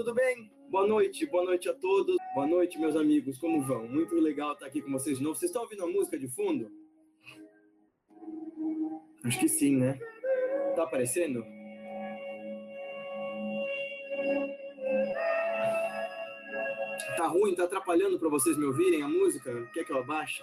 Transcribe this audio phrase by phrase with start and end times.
[0.00, 0.50] tudo bem?
[0.70, 2.16] Boa noite, boa noite a todos.
[2.34, 3.86] Boa noite, meus amigos, como vão?
[3.86, 5.36] Muito legal estar aqui com vocês de novo.
[5.36, 6.72] Vocês estão ouvindo a música de fundo?
[9.22, 10.00] Acho que sim, né?
[10.74, 11.44] Tá aparecendo?
[17.18, 19.66] Tá ruim, tá atrapalhando para vocês me ouvirem a música?
[19.74, 20.42] Quer que eu abaixe?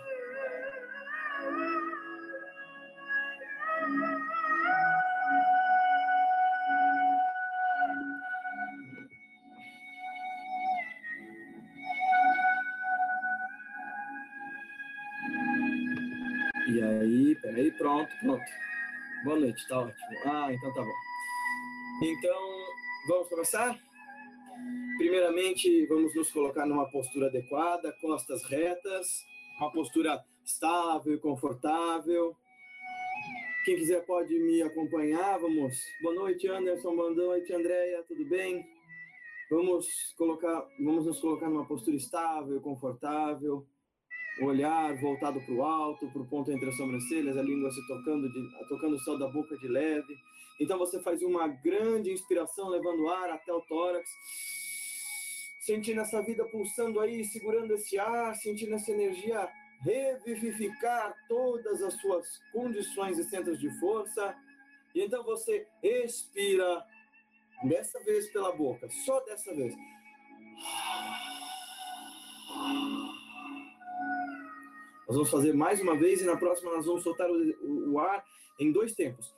[18.08, 18.46] Pronto, pronto.
[19.24, 20.18] Boa noite, tá ótimo.
[20.26, 20.94] Ah, então tá bom.
[22.04, 22.66] Então,
[23.08, 23.80] vamos começar?
[24.98, 29.08] Primeiramente, vamos nos colocar numa postura adequada, costas retas,
[29.60, 32.36] uma postura estável e confortável.
[33.66, 35.76] Quem quiser pode me acompanhar, vamos.
[36.02, 38.66] Boa noite, Anderson, boa noite, Andréia, tudo bem?
[39.50, 43.66] Vamos colocar, vamos nos colocar numa postura estável confortável,
[44.42, 47.86] o olhar voltado para o alto, para o ponto entre as sobrancelhas, a língua se
[47.88, 50.16] tocando, de, tocando o céu da boca de leve.
[50.60, 54.10] Então você faz uma grande inspiração, levando ar até o tórax
[55.68, 59.50] sentindo essa vida pulsando aí, segurando esse ar, sentindo essa energia
[59.82, 64.34] revivificar todas as suas condições e centros de força.
[64.96, 66.86] E então você expira
[67.64, 69.76] dessa vez pela boca, só dessa vez.
[75.08, 78.26] Nós vamos fazer mais uma vez e na próxima nós vamos soltar o, o ar
[78.60, 79.34] em dois tempos.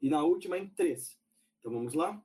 [0.00, 1.18] E na última em três.
[1.60, 2.20] Então vamos lá.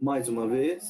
[0.00, 0.82] Mais uma vez.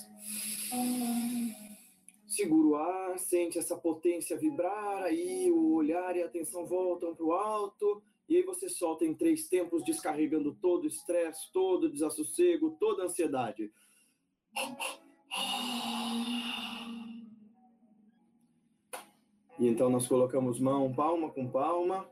[2.40, 7.26] Segura o ar, sente essa potência vibrar, aí o olhar e a atenção voltam para
[7.26, 11.90] o alto, e aí você solta em três tempos, descarregando todo o estresse, todo o
[11.90, 13.70] desassossego, toda a ansiedade.
[19.58, 22.08] E então nós colocamos mão palma com palma.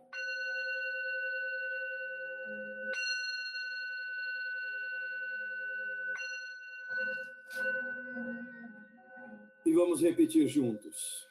[9.79, 11.29] Vamos repetir juntos.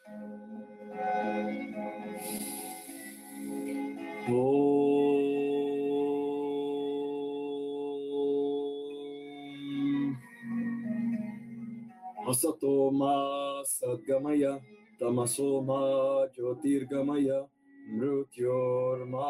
[12.27, 14.59] Asatoma Sadgamaya
[14.99, 17.47] Tamasoma Jyotirgamaya
[17.91, 19.27] Mrutyorma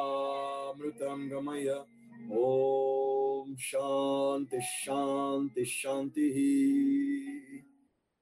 [0.78, 1.86] Mrutam Gamaya.
[2.30, 7.47] Om Shanti Shanti Shanti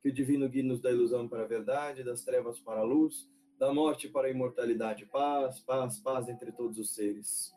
[0.06, 3.28] Que o divino guie-nos da ilusão para a verdade, das trevas para a luz,
[3.58, 5.08] da morte para a imortalidade.
[5.08, 7.52] Paz, paz, paz entre todos os seres.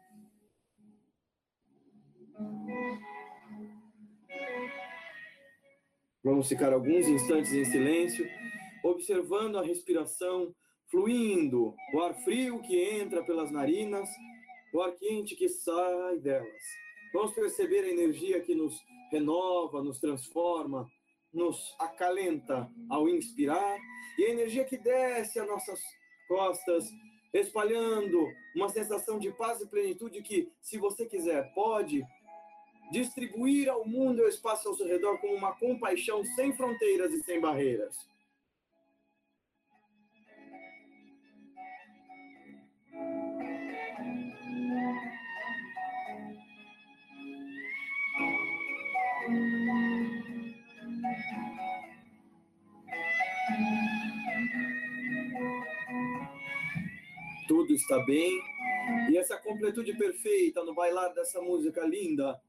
[6.24, 8.26] Vamos ficar alguns instantes em silêncio,
[8.82, 10.54] observando a respiração
[10.90, 14.08] fluindo, o ar frio que entra pelas narinas,
[14.72, 16.62] o ar quente que sai delas.
[17.12, 18.74] Vamos perceber a energia que nos
[19.12, 20.88] renova, nos transforma,
[21.32, 23.78] nos acalenta ao inspirar,
[24.18, 25.80] e a energia que desce as nossas
[26.26, 26.88] costas,
[27.32, 32.04] espalhando uma sensação de paz e plenitude que, se você quiser, pode
[32.90, 37.22] distribuir ao mundo e ao espaço ao seu redor como uma compaixão sem fronteiras e
[37.22, 37.96] sem barreiras.
[57.78, 58.40] Está bem.
[59.10, 62.40] E essa completude perfeita no bailar dessa música linda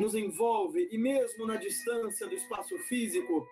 [0.00, 3.46] nos envolve e mesmo na distância do espaço físico,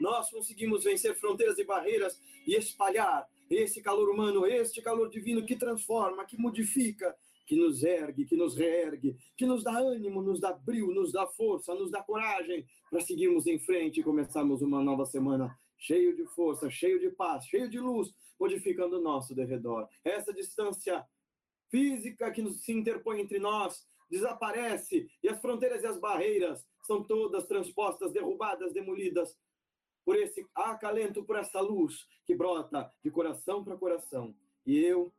[0.00, 5.56] nós conseguimos vencer fronteiras e barreiras e espalhar esse calor humano, este calor divino que
[5.56, 7.14] transforma, que modifica,
[7.46, 11.26] que nos ergue, que nos reergue, que nos dá ânimo, nos dá brilho, nos dá
[11.26, 16.24] força, nos dá coragem para seguirmos em frente e começarmos uma nova semana cheio de
[16.24, 18.10] força, cheio de paz, cheio de luz,
[18.40, 19.86] modificando o nosso derredor.
[20.02, 21.04] Essa distância
[21.70, 27.46] física que se interpõe entre nós desaparece e as fronteiras e as barreiras são todas
[27.46, 29.36] transpostas, derrubadas, demolidas
[30.04, 34.34] por esse acalento, por essa luz que brota de coração para coração.
[34.66, 35.12] E eu,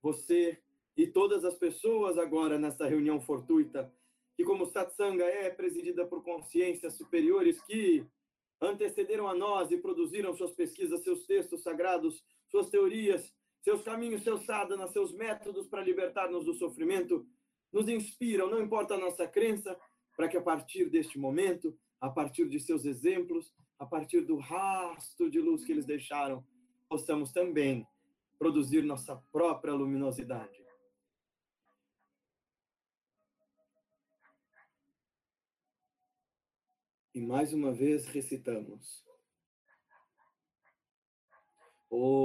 [0.00, 0.60] você
[0.96, 3.92] e todas as pessoas agora nessa reunião fortuita
[4.36, 8.06] que como satsanga é presidida por consciências superiores que
[8.64, 14.44] antecederam a nós e produziram suas pesquisas, seus textos sagrados, suas teorias, seus caminhos, seus
[14.44, 17.26] sadhanas, seus métodos para libertar-nos do sofrimento,
[17.72, 19.78] nos inspiram, não importa a nossa crença,
[20.16, 25.30] para que a partir deste momento, a partir de seus exemplos, a partir do rastro
[25.30, 26.44] de luz que eles deixaram,
[26.88, 27.86] possamos também
[28.38, 30.63] produzir nossa própria luminosidade.
[37.14, 39.04] E mais uma vez recitamos.
[41.88, 42.18] Om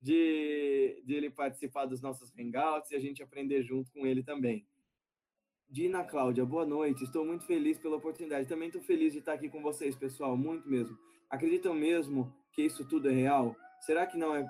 [0.02, 4.66] de, de ele participar dos nossos hangouts e a gente aprender junto com ele também.
[5.70, 7.04] Dina Cláudia, boa noite.
[7.04, 8.48] Estou muito feliz pela oportunidade.
[8.48, 10.98] Também estou feliz de estar aqui com vocês, pessoal, muito mesmo.
[11.30, 13.54] Acreditam mesmo que isso tudo é real?
[13.82, 14.46] Será que não é?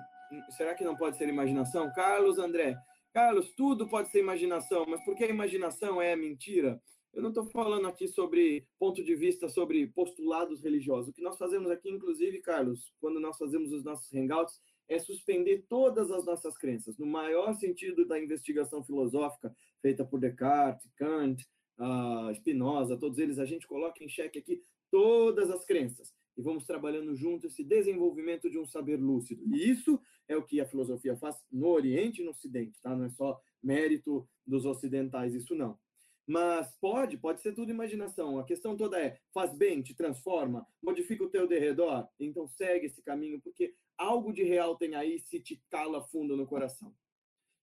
[0.50, 1.90] Será que não pode ser imaginação?
[1.92, 2.76] Carlos André,
[3.12, 6.80] Carlos, tudo pode ser imaginação, mas por que a imaginação é mentira?
[7.12, 11.08] Eu não estou falando aqui sobre ponto de vista sobre postulados religiosos.
[11.08, 15.64] O que nós fazemos aqui, inclusive, Carlos, quando nós fazemos os nossos hangouts, é suspender
[15.68, 21.46] todas as nossas crenças, no maior sentido da investigação filosófica feita por Descartes, Kant,
[21.78, 26.64] uh, Spinoza, todos eles, a gente coloca em xeque aqui todas as crenças e vamos
[26.64, 29.44] trabalhando junto esse desenvolvimento de um saber lúcido.
[29.44, 32.94] E isso é o que a filosofia faz no Oriente e no Ocidente, tá?
[32.94, 35.76] Não é só mérito dos ocidentais, isso não.
[36.24, 38.38] Mas pode, pode ser tudo imaginação.
[38.38, 43.02] A questão toda é: faz bem, te transforma, modifica o teu derredor, então segue esse
[43.02, 46.94] caminho, porque algo de real tem aí se te cala fundo no coração.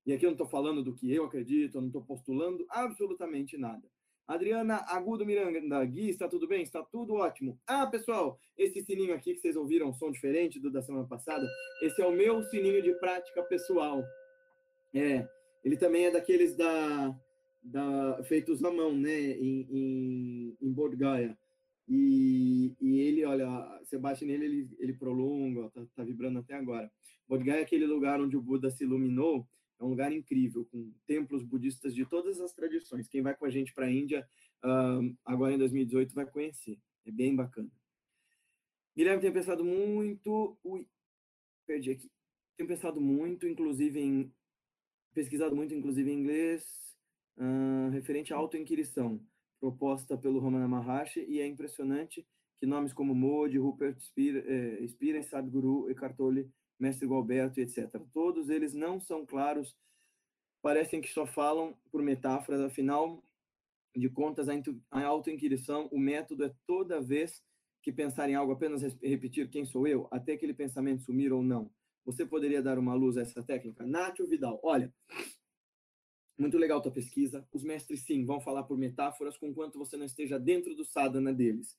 [0.06, 3.58] E aqui eu não estou falando do que eu acredito, eu não estou postulando absolutamente
[3.58, 3.82] nada.
[4.26, 6.62] Adriana Agudo Miranda, Gui, está tudo bem?
[6.62, 7.58] Está tudo ótimo.
[7.66, 11.46] Ah, pessoal, esse sininho aqui que vocês ouviram, um som diferente do da semana passada,
[11.82, 14.02] esse é o meu sininho de prática pessoal.
[14.94, 15.28] É,
[15.64, 17.16] ele também é daqueles da,
[17.62, 21.36] da feitos na mão, né, em, em, em Borgaia.
[21.88, 23.48] E, e ele, olha,
[23.84, 26.90] você bate nele, ele, ele prolonga, tá, tá vibrando até agora.
[27.28, 29.46] Bodhgaya é aquele lugar onde o Buda se iluminou,
[29.78, 33.08] é um lugar incrível, com templos budistas de todas as tradições.
[33.08, 34.26] Quem vai com a gente para a Índia,
[34.64, 36.78] uh, agora em 2018, vai conhecer.
[37.04, 37.70] É bem bacana.
[38.96, 40.58] Guilherme tem pensado muito.
[40.64, 40.86] Ui,
[41.66, 42.10] perdi aqui.
[42.56, 44.32] Tem pensado muito, inclusive em.
[45.12, 46.96] pesquisado muito, inclusive em inglês,
[47.36, 49.20] uh, referente à autoinquirição
[49.60, 52.26] proposta pelo Ramana Maharshi, e é impressionante
[52.58, 57.88] que nomes como Modi, Rupert Spira, eh, Spira Sadhguru, Eckhart Tolle, Mestre Gualberto, etc.
[58.12, 59.74] Todos eles não são claros,
[60.62, 63.22] parecem que só falam por metáforas, afinal
[63.94, 64.46] de contas,
[64.90, 67.42] a autoinquirição, o método é toda vez
[67.82, 71.70] que pensar em algo, apenas repetir quem sou eu, até aquele pensamento sumir ou não.
[72.04, 73.86] Você poderia dar uma luz a essa técnica?
[73.86, 74.92] Nátio Vidal, olha,
[76.38, 77.48] muito legal tua pesquisa.
[77.50, 81.78] Os mestres, sim, vão falar por metáforas, conquanto você não esteja dentro do sadhana deles.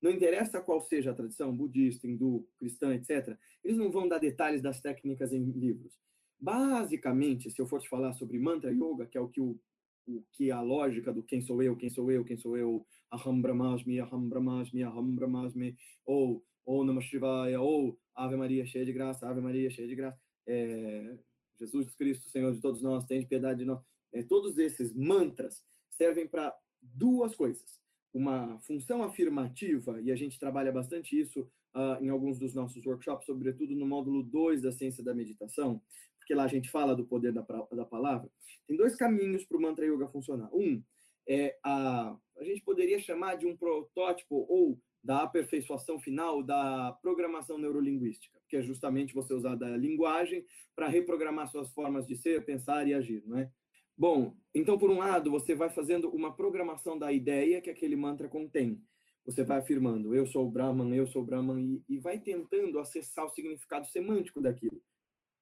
[0.00, 3.36] Não interessa qual seja a tradição, budista, hindu, cristã, etc.
[3.64, 5.98] Eles não vão dar detalhes das técnicas em livros.
[6.38, 9.58] Basicamente, se eu for te falar sobre mantra yoga, que é o que o,
[10.06, 12.86] o que é a lógica do quem sou eu, quem sou eu, quem sou eu,
[13.12, 18.92] aham brahmasmi, aham brahmasmi, aham brahmasmi, ou ou Namah Shivaya, ou Ave Maria cheia de
[18.92, 21.16] graça, Ave Maria cheia de graça, é,
[21.58, 23.80] Jesus Cristo, Senhor de todos nós, tem piedade de nós.
[24.12, 27.80] É, todos esses mantras servem para duas coisas.
[28.16, 31.42] Uma função afirmativa, e a gente trabalha bastante isso
[31.74, 35.82] uh, em alguns dos nossos workshops, sobretudo no módulo 2 da ciência da meditação,
[36.18, 37.42] porque lá a gente fala do poder da,
[37.72, 38.30] da palavra.
[38.66, 40.48] Tem dois caminhos para o mantra yoga funcionar.
[40.54, 40.82] Um
[41.28, 47.58] é a A gente poderia chamar de um protótipo ou da aperfeiçoação final da programação
[47.58, 50.44] neurolinguística, que é justamente você usar da linguagem
[50.74, 53.50] para reprogramar suas formas de ser, pensar e agir, não é?
[53.98, 58.28] Bom, então, por um lado, você vai fazendo uma programação da ideia que aquele mantra
[58.28, 58.82] contém.
[59.24, 62.78] Você vai afirmando, eu sou o Brahman, eu sou o Brahman, e, e vai tentando
[62.78, 64.80] acessar o significado semântico daquilo,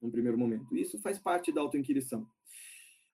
[0.01, 0.75] no primeiro momento.
[0.77, 2.27] Isso faz parte da autoinquirição.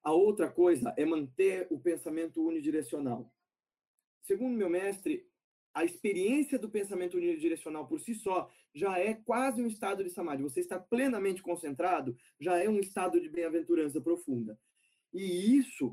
[0.02, 3.32] A outra coisa é manter o pensamento unidirecional.
[4.22, 5.26] Segundo meu mestre,
[5.74, 10.42] a experiência do pensamento unidirecional por si só já é quase um estado de samadhi.
[10.42, 14.58] Você está plenamente concentrado, já é um estado de bem-aventurança profunda.
[15.12, 15.88] E isso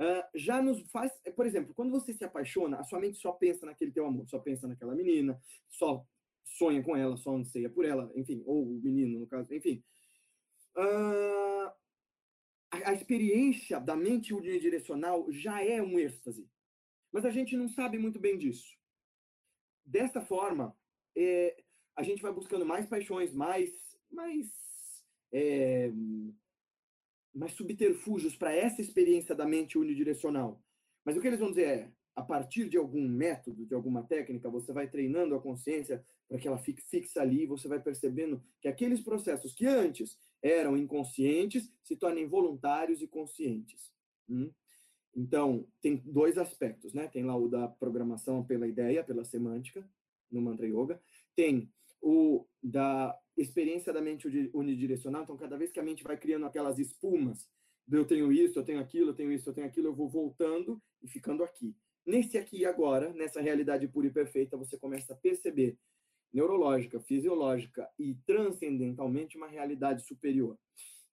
[0.00, 3.66] uh, já nos faz, por exemplo, quando você se apaixona, a sua mente só pensa
[3.66, 6.04] naquele teu amor, só pensa naquela menina, só
[6.44, 9.82] sonha com ela, só anseia por ela, enfim, ou o menino, no caso, enfim.
[10.76, 11.70] Uh,
[12.70, 16.48] a, a experiência da mente unidirecional já é um êxtase.
[17.12, 18.74] Mas a gente não sabe muito bem disso.
[19.84, 20.74] Desta forma,
[21.14, 21.62] é,
[21.94, 23.70] a gente vai buscando mais paixões, mais,
[24.10, 24.48] mais,
[25.32, 25.92] é,
[27.34, 30.62] mais subterfúgios para essa experiência da mente unidirecional.
[31.04, 34.50] Mas o que eles vão dizer é, a partir de algum método, de alguma técnica,
[34.50, 38.68] você vai treinando a consciência para que ela fique fixa ali, você vai percebendo que
[38.68, 43.92] aqueles processos que antes eram inconscientes se tornem voluntários e conscientes.
[44.28, 44.50] Hum?
[45.14, 47.06] Então, tem dois aspectos, né?
[47.06, 49.86] Tem lá o da programação pela ideia, pela semântica,
[50.30, 51.00] no Mantra Yoga.
[51.36, 51.70] Tem
[52.00, 55.22] o da experiência da mente unidirecional.
[55.22, 57.48] Então, cada vez que a mente vai criando aquelas espumas,
[57.90, 60.80] eu tenho isso, eu tenho aquilo, eu tenho isso, eu tenho aquilo, eu vou voltando
[61.02, 61.74] e ficando aqui.
[62.04, 65.76] Nesse aqui e agora, nessa realidade pura e perfeita, você começa a perceber
[66.32, 70.58] neurológica, fisiológica e transcendentalmente uma realidade superior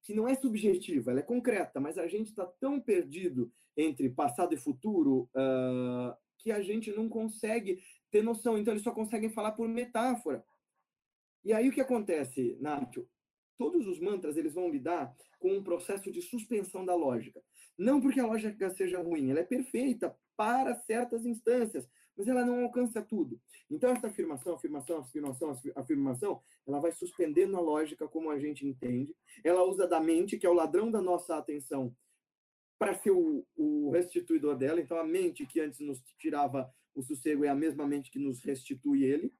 [0.10, 4.56] que não é subjetiva, ela é concreta, mas a gente está tão perdido entre passado
[4.56, 8.58] e futuro uh, que a gente não consegue ter noção.
[8.58, 10.44] Então, eles só conseguem falar por metáfora.
[11.44, 13.08] E aí o que acontece, Nacho?
[13.58, 17.42] Todos os mantras eles vão lidar com um processo de suspensão da lógica.
[17.78, 22.64] Não porque a lógica seja ruim, ela é perfeita para certas instâncias, mas ela não
[22.64, 23.40] alcança tudo.
[23.70, 29.16] Então, essa afirmação, afirmação, afirmação, afirmação, ela vai suspendendo a lógica como a gente entende.
[29.44, 31.96] Ela usa da mente, que é o ladrão da nossa atenção,
[32.78, 34.82] para ser o, o restituidor dela.
[34.82, 38.42] Então, a mente que antes nos tirava o sossego é a mesma mente que nos
[38.42, 39.34] restitui ele.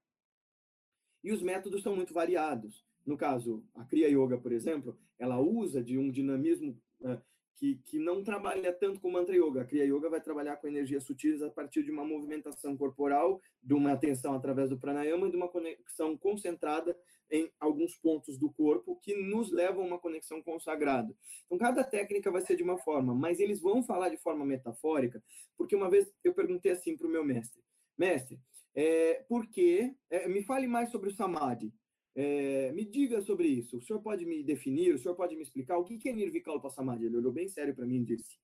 [1.24, 2.86] E os métodos são muito variados.
[3.06, 7.22] No caso, a Kriya Yoga, por exemplo, ela usa de um dinamismo uh,
[7.60, 9.62] que, que não trabalha tanto com mantra yoga.
[9.62, 13.74] A Kriya Yoga vai trabalhar com energias sutis a partir de uma movimentação corporal, de
[13.74, 16.98] uma atenção através do pranayama e de uma conexão concentrada
[17.30, 21.16] em alguns pontos do corpo que nos levam a uma conexão com o sagrado.
[21.46, 25.22] Então, cada técnica vai ser de uma forma, mas eles vão falar de forma metafórica,
[25.58, 27.62] porque uma vez eu perguntei assim para o meu mestre,
[27.98, 28.40] mestre,
[28.76, 31.74] é, por que, é, me fale mais sobre o Samadhi.
[32.16, 33.78] É, me diga sobre isso.
[33.78, 34.94] O senhor pode me definir?
[34.94, 37.06] O senhor pode me explicar o que é Nirvikalpa Samadhi?
[37.06, 38.38] Ele olhou bem sério para mim e disse: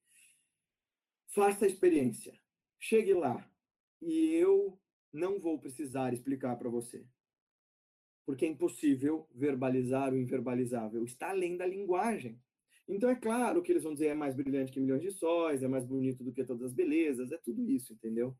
[1.28, 2.32] Faça a experiência.
[2.78, 3.46] Chegue lá
[4.00, 4.78] e eu
[5.12, 7.04] não vou precisar explicar para você.
[8.24, 11.04] Porque é impossível verbalizar o inverbalizável.
[11.04, 12.40] Está além da linguagem.
[12.88, 15.68] Então é claro que eles vão dizer é mais brilhante que milhões de sóis, é
[15.68, 18.36] mais bonito do que todas as belezas, é tudo isso, entendeu?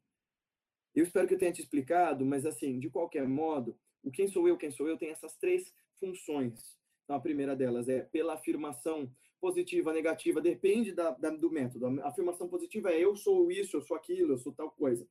[0.97, 4.49] Eu espero que eu tenha te explicado, mas assim, de qualquer modo, o quem sou
[4.49, 6.75] eu, quem sou eu tem essas três funções.
[7.05, 12.01] Então, a primeira delas é pela afirmação positiva, negativa, depende da, da, do método.
[12.01, 15.07] A afirmação positiva é eu sou isso, eu sou aquilo, eu sou tal coisa.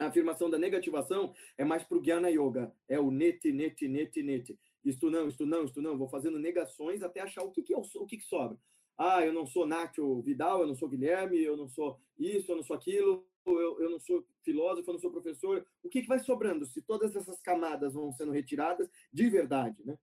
[0.00, 4.20] A afirmação da negativação é mais para o Jnana Yoga, é o nete, nete, nete,
[4.20, 4.58] nete.
[4.84, 5.96] Isto não, isto não, isto não.
[5.96, 8.58] Vou fazendo negações até achar o que, que, eu sou, o que, que sobra.
[8.98, 12.56] Ah, eu não sou Nacho Vidal, eu não sou Guilherme, eu não sou isso, eu
[12.56, 13.24] não sou aquilo
[13.56, 16.82] eu, eu não sou filósofo, eu não sou professor, o que, que vai sobrando se
[16.82, 19.98] todas essas camadas vão sendo retiradas de verdade, né?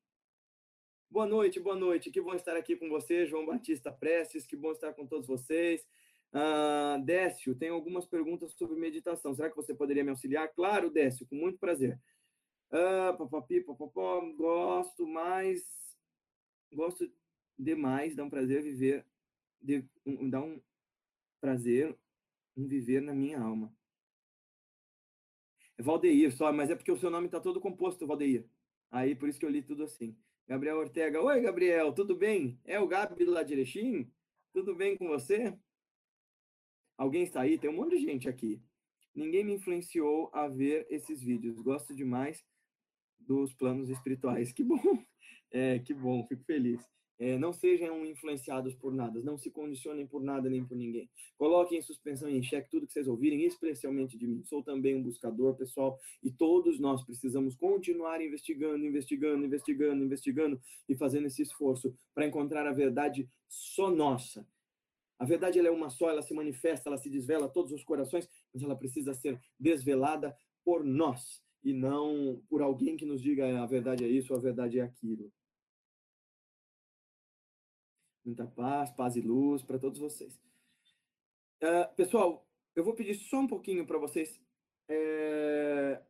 [1.10, 2.12] Boa noite, boa noite.
[2.12, 4.46] Que bom estar aqui com você, João Batista Prestes.
[4.46, 5.88] Que bom estar com todos vocês.
[6.34, 9.34] Uh, Décio, tem algumas perguntas sobre meditação.
[9.34, 10.50] Será que você poderia me auxiliar?
[10.54, 11.98] Claro, Décio, com muito prazer.
[12.70, 15.64] Uh, papapi, papapó, gosto mais,
[16.74, 17.10] gosto
[17.58, 19.06] demais, dá um prazer viver,
[19.62, 20.62] de, um, dá um
[21.40, 21.98] prazer
[22.56, 23.74] um viver na minha alma.
[25.78, 28.48] É Valdeir só, mas é porque o seu nome está todo composto, Valdeir.
[28.90, 30.16] Aí, por isso que eu li tudo assim.
[30.48, 31.22] Gabriel Ortega.
[31.22, 32.60] Oi, Gabriel, tudo bem?
[32.64, 34.10] É o Gabi de Erechim?
[34.54, 35.58] Tudo bem com você?
[36.98, 37.58] Alguém está aí?
[37.58, 38.62] Tem um monte de gente aqui.
[39.14, 41.60] Ninguém me influenciou a ver esses vídeos.
[41.60, 42.46] Gosto demais
[43.20, 44.52] dos planos espirituais.
[44.56, 45.04] Que bom.
[45.52, 46.82] É, que bom, fico feliz.
[47.18, 51.10] É, não sejam influenciados por nada, não se condicionem por nada nem por ninguém.
[51.38, 54.44] Coloquem em suspensão e em xeque tudo que vocês ouvirem, especialmente de mim.
[54.44, 60.96] Sou também um buscador, pessoal, e todos nós precisamos continuar investigando, investigando, investigando, investigando e
[60.96, 64.46] fazendo esse esforço para encontrar a verdade só nossa.
[65.18, 67.84] A verdade ela é uma só, ela se manifesta, ela se desvela a todos os
[67.84, 73.64] corações, mas ela precisa ser desvelada por nós e não por alguém que nos diga
[73.64, 75.32] a verdade é isso, a verdade é aquilo.
[78.25, 80.36] Muita paz, paz e luz para todos vocês.
[81.62, 82.44] Uh, pessoal,
[82.75, 84.41] eu vou pedir só um pouquinho para vocês.
[84.89, 86.01] É...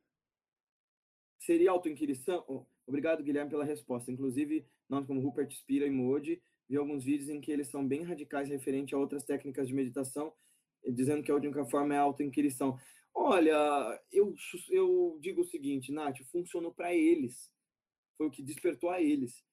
[1.37, 2.43] Seria autoinquirição?
[2.47, 4.09] Oh, obrigado, Guilherme, pela resposta.
[4.09, 8.03] Inclusive, nós, como Rupert Spira e Modi, vi alguns vídeos em que eles são bem
[8.03, 10.33] radicais referente a outras técnicas de meditação,
[10.87, 12.79] dizendo que a única forma é autoinquirição.
[13.13, 14.33] Olha, eu,
[14.69, 17.51] eu digo o seguinte, Nath, funcionou para eles.
[18.17, 19.43] Foi o que despertou a eles.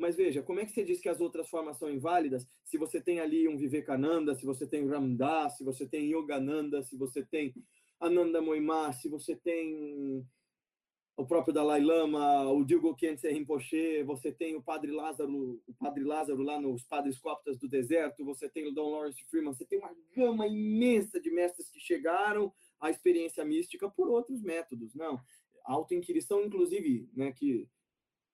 [0.00, 2.98] Mas veja, como é que você diz que as outras formas são inválidas se você
[2.98, 7.54] tem ali um Vivekananda, se você tem Ramdas, se você tem Yogananda, se você tem
[8.00, 10.26] Ananda Moima, se você tem
[11.18, 16.02] o próprio Dalai Lama, o Dilgo Khyentse Rinpoche, você tem o Padre Lázaro, o Padre
[16.02, 19.78] Lázaro lá nos Padres Coptas do Deserto, você tem o Don Lawrence Freeman, você tem
[19.78, 25.20] uma gama imensa de mestres que chegaram à experiência mística por outros métodos, não.
[25.66, 27.68] A autoinquirição, inclusive, né, que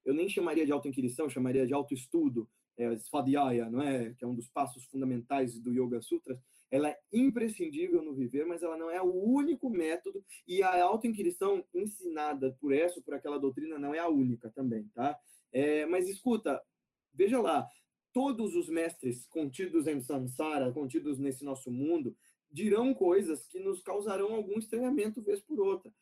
[0.07, 2.49] eu nem chamaria de autoinquirição, chamaria de autoestudo,
[2.79, 4.15] é, Svadhyaya, não é?
[4.15, 6.39] que é um dos passos fundamentais do Yoga Sutras,
[6.71, 11.65] ela é imprescindível no viver, mas ela não é o único método, e a autoinquirição
[11.75, 15.19] ensinada por essa, por aquela doutrina, não é a única também, tá?
[15.53, 16.63] É, mas escuta,
[17.13, 17.67] veja lá,
[18.13, 22.17] todos os mestres contidos em samsara, contidos nesse nosso mundo,
[22.51, 25.93] dirão coisas que nos causarão algum estranhamento vez por outra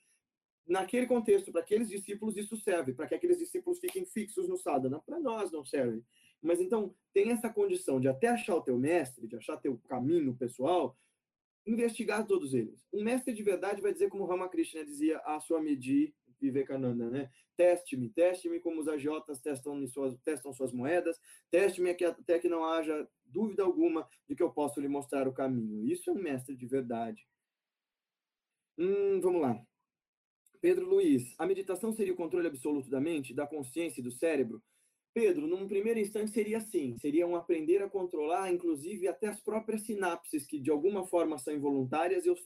[0.66, 5.00] naquele contexto, para aqueles discípulos, isso serve, para que aqueles discípulos fiquem fixos no sadhana.
[5.00, 6.02] Para nós não serve.
[6.42, 10.37] Mas então, tem essa condição de até achar o teu mestre, de achar teu caminho
[10.37, 10.97] pessoal,
[11.66, 12.87] investigar todos eles.
[12.92, 17.30] Um mestre de verdade vai dizer como Ramakrishna dizia a sua Swamiji Vivekananda, né?
[17.56, 21.19] Teste-me, teste-me como os agiotas testam suas, testam suas moedas,
[21.50, 25.86] teste-me até que não haja dúvida alguma de que eu posso lhe mostrar o caminho.
[25.86, 27.26] Isso é um mestre de verdade.
[28.76, 29.65] Hum, vamos lá.
[30.64, 34.62] Pedro Luiz, a meditação seria o controle absoluto da mente, da consciência e do cérebro?
[35.12, 39.82] Pedro, num primeiro instante seria assim, seria um aprender a controlar, inclusive até as próprias
[39.82, 42.36] sinapses que de alguma forma são involuntárias e eu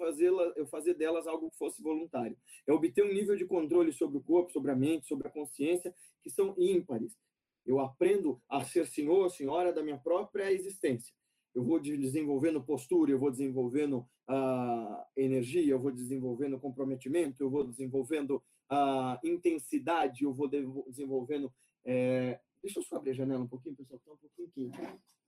[0.57, 2.37] eu fazer delas algo que fosse voluntário.
[2.67, 5.95] É obter um nível de controle sobre o corpo, sobre a mente, sobre a consciência
[6.21, 7.17] que são ímpares.
[7.65, 11.15] Eu aprendo a ser senhor, senhora da minha própria existência
[11.59, 17.65] eu vou desenvolvendo postura, eu vou desenvolvendo uh, energia, eu vou desenvolvendo comprometimento, eu vou
[17.65, 18.41] desenvolvendo
[18.71, 21.53] uh, intensidade, eu vou desenvolvendo.
[21.85, 22.39] É...
[22.63, 25.19] Deixa eu só abrir a janela um pouquinho, pessoal, está um pouquinho quente.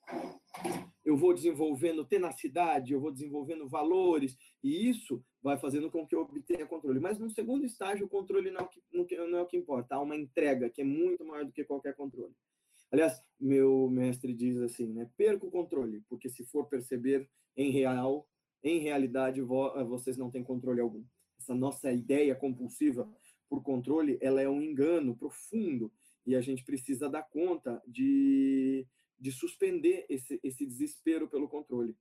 [1.04, 6.20] Eu vou desenvolvendo tenacidade, eu vou desenvolvendo valores, e isso vai fazendo com que eu
[6.20, 7.00] obtenha controle.
[7.00, 9.96] Mas no segundo estágio, o controle não é o que, não é o que importa,
[9.96, 12.34] há uma entrega que é muito maior do que qualquer controle.
[12.90, 15.08] Aliás, meu mestre diz assim, né?
[15.16, 18.28] Perca o controle, porque se for perceber em real,
[18.62, 21.04] em realidade, eh, vocês não têm controle algum.
[21.38, 23.08] Essa nossa ideia compulsiva
[23.48, 25.92] por controle, ela é um engano profundo
[26.26, 28.86] e a gente precisa dar conta de,
[29.18, 31.96] de suspender esse, esse desespero pelo controle.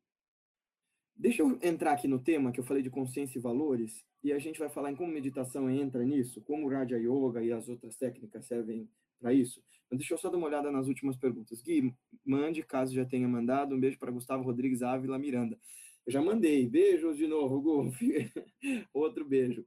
[1.16, 4.40] Deixa eu entrar aqui no tema que eu falei de consciência e valores, e a
[4.40, 7.98] gente vai falar em como meditação entra nisso, como o Raja Yoga e as outras
[7.98, 8.90] técnicas servem
[9.20, 9.62] para isso.
[9.90, 11.62] Mas deixa eu só dar uma olhada nas últimas perguntas.
[11.62, 13.76] Gui, mande, caso já tenha mandado.
[13.76, 15.60] Um beijo para Gustavo Rodrigues Ávila Miranda.
[16.06, 16.68] Eu já mandei.
[16.68, 17.92] Beijos de novo, Gu.
[18.94, 19.66] Outro beijo.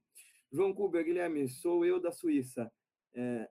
[0.50, 2.70] João Kuber, Guilherme, sou eu da Suíça.
[3.14, 3.48] É,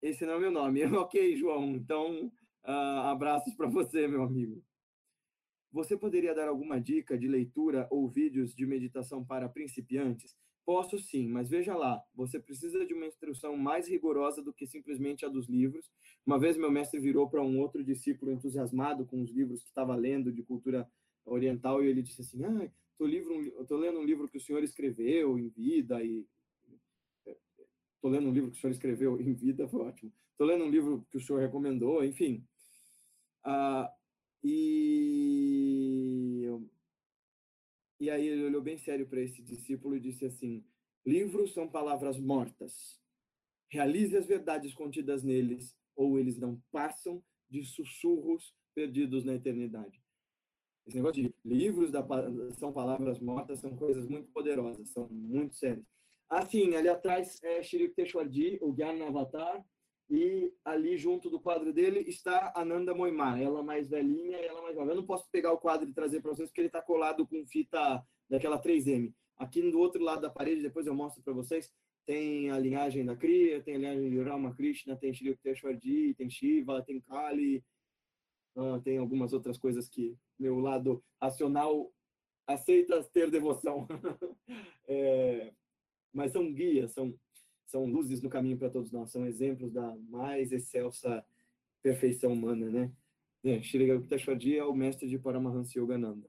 [0.00, 0.84] esse não é meu nome.
[0.96, 1.74] ok, João.
[1.74, 2.26] Então,
[2.64, 4.62] uh, abraços para você, meu amigo.
[5.72, 10.36] Você poderia dar alguma dica de leitura ou vídeos de meditação para principiantes?
[10.64, 15.24] Posso sim, mas veja lá, você precisa de uma instrução mais rigorosa do que simplesmente
[15.24, 15.90] a dos livros.
[16.24, 19.94] Uma vez meu mestre virou para um outro discípulo entusiasmado com os livros que estava
[19.94, 20.88] lendo de cultura
[21.26, 23.34] oriental e ele disse assim: "Ah, tô, livro,
[23.66, 26.26] tô lendo um livro que o senhor escreveu em vida e
[28.00, 30.12] tô lendo um livro que o senhor escreveu em vida, foi ótimo.
[30.38, 32.42] Tô lendo um livro que o senhor recomendou, enfim.
[33.44, 33.90] Ah,
[34.42, 36.23] e
[38.04, 40.62] e aí ele olhou bem sério para esse discípulo e disse assim:
[41.06, 43.00] Livros são palavras mortas.
[43.70, 50.02] Realize as verdades contidas neles, ou eles não passam de sussurros perdidos na eternidade.
[50.86, 52.06] Esse negócio de livros da,
[52.58, 55.86] são palavras mortas são coisas muito poderosas, são muito sérias.
[56.28, 59.64] Assim, ali atrás é Shri Teshwarji, o Gyan Avatar,
[60.10, 64.62] e ali junto do quadro dele está a Nanda Moimar, ela mais velhinha e ela
[64.62, 64.90] mais nova.
[64.90, 67.46] Eu não posso pegar o quadro e trazer para vocês porque ele está colado com
[67.46, 69.12] fita daquela 3M.
[69.36, 71.72] Aqui do outro lado da parede, depois eu mostro para vocês,
[72.06, 76.28] tem a linhagem da Kriya, tem a linhagem de Rama Krishna, tem Shri Yukteswarji, tem
[76.28, 77.64] Shiva, tem Kali,
[78.56, 81.90] uh, tem algumas outras coisas que meu lado racional
[82.46, 83.88] aceita ter devoção.
[84.86, 85.52] é,
[86.12, 87.18] mas são guias, são,
[87.66, 91.24] são luzes no caminho para todos nós, são exemplos da mais excelsa
[91.82, 92.92] perfeição humana, né?
[93.44, 96.26] É, Shri Yukteswarji é o mestre de Paramahansa Yogananda.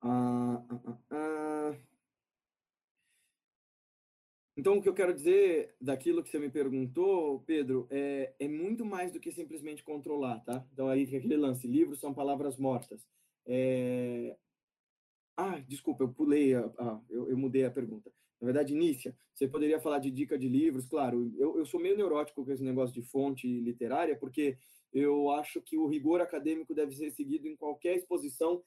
[0.00, 1.78] Ah, ah, ah, ah.
[4.56, 8.84] Então, o que eu quero dizer daquilo que você me perguntou, Pedro, é, é muito
[8.84, 10.64] mais do que simplesmente controlar, tá?
[10.72, 13.04] Então, aí tem aquele lance: livros são palavras mortas.
[13.46, 14.36] É...
[15.36, 18.12] Ah, desculpa, eu pulei, a, a eu, eu, mudei a pergunta.
[18.44, 20.86] Na verdade, Nícia, você poderia falar de dica de livros?
[20.86, 24.58] Claro, eu, eu sou meio neurótico com esse negócio de fonte literária, porque
[24.92, 28.62] eu acho que o rigor acadêmico deve ser seguido em qualquer exposição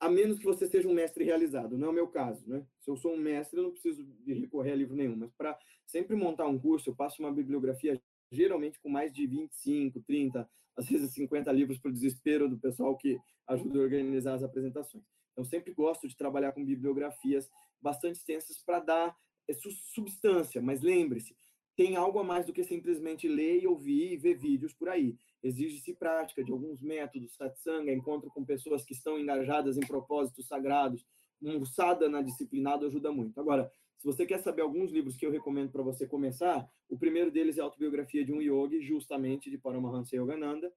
[0.00, 2.64] a menos que você seja um mestre realizado, não é o meu caso, né?
[2.80, 6.16] Se eu sou um mestre, eu não preciso recorrer a livro nenhum, mas para sempre
[6.16, 8.00] montar um curso, eu passo uma bibliografia
[8.32, 12.96] geralmente com mais de 25, 30, às vezes 50 livros para o desespero do pessoal
[12.96, 15.04] que ajuda a organizar as apresentações.
[15.32, 17.50] Então, sempre gosto de trabalhar com bibliografias
[17.80, 19.16] bastante extensas para dar
[19.48, 19.52] é,
[19.94, 21.36] substância, mas lembre-se,
[21.76, 25.16] tem algo a mais do que simplesmente ler e ouvir e ver vídeos por aí.
[25.42, 31.06] Exige-se prática de alguns métodos, satsanga, encontro com pessoas que estão engajadas em propósitos sagrados,
[31.42, 33.40] um sada na disciplinado ajuda muito.
[33.40, 37.30] Agora, se você quer saber alguns livros que eu recomendo para você começar, o primeiro
[37.30, 40.72] deles é a Autobiografia de um Yogi, justamente de Paramahansa Yogananda.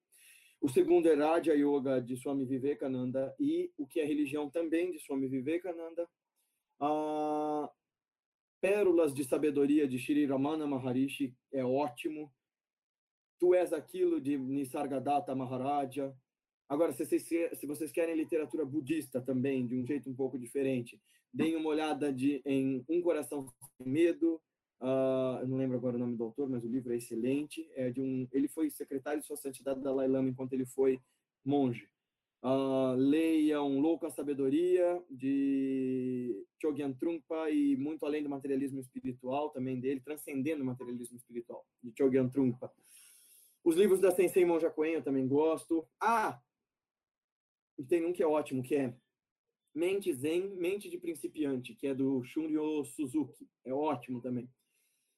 [0.61, 4.99] O segundo é Raja Yoga, de Swami Vivekananda, e O que é Religião, também, de
[4.99, 6.07] Swami Vivekananda.
[6.85, 7.71] Ah,
[8.59, 12.29] Pérolas de Sabedoria, de Shri Ramana Maharishi, é ótimo.
[13.39, 16.13] Tu és aquilo, de Nisargadatta Maharaja.
[16.67, 21.01] Agora, se vocês, se vocês querem literatura budista também, de um jeito um pouco diferente,
[21.33, 24.41] deem uma olhada de, em Um Coração Sem Medo,
[24.83, 27.65] Uh, eu não lembro agora o nome do autor, mas o livro é excelente.
[27.73, 30.99] É de um, ele foi secretário de Sua Santidade Dalai Lama enquanto ele foi
[31.45, 31.87] monge.
[32.43, 40.01] Uh, leiam Louca Sabedoria, de Chogyam Trungpa, e Muito Além do Materialismo Espiritual, também dele,
[40.01, 42.69] Transcendendo o Materialismo Espiritual, de Chogyam Trungpa.
[43.63, 45.87] Os livros da Sensei Monja Coen eu também gosto.
[46.01, 46.41] Ah!
[47.77, 48.93] E tem um que é ótimo, que é
[49.73, 53.49] Mente Zen, Mente de Principiante, que é do Shunryo Suzuki.
[53.63, 54.49] É ótimo também.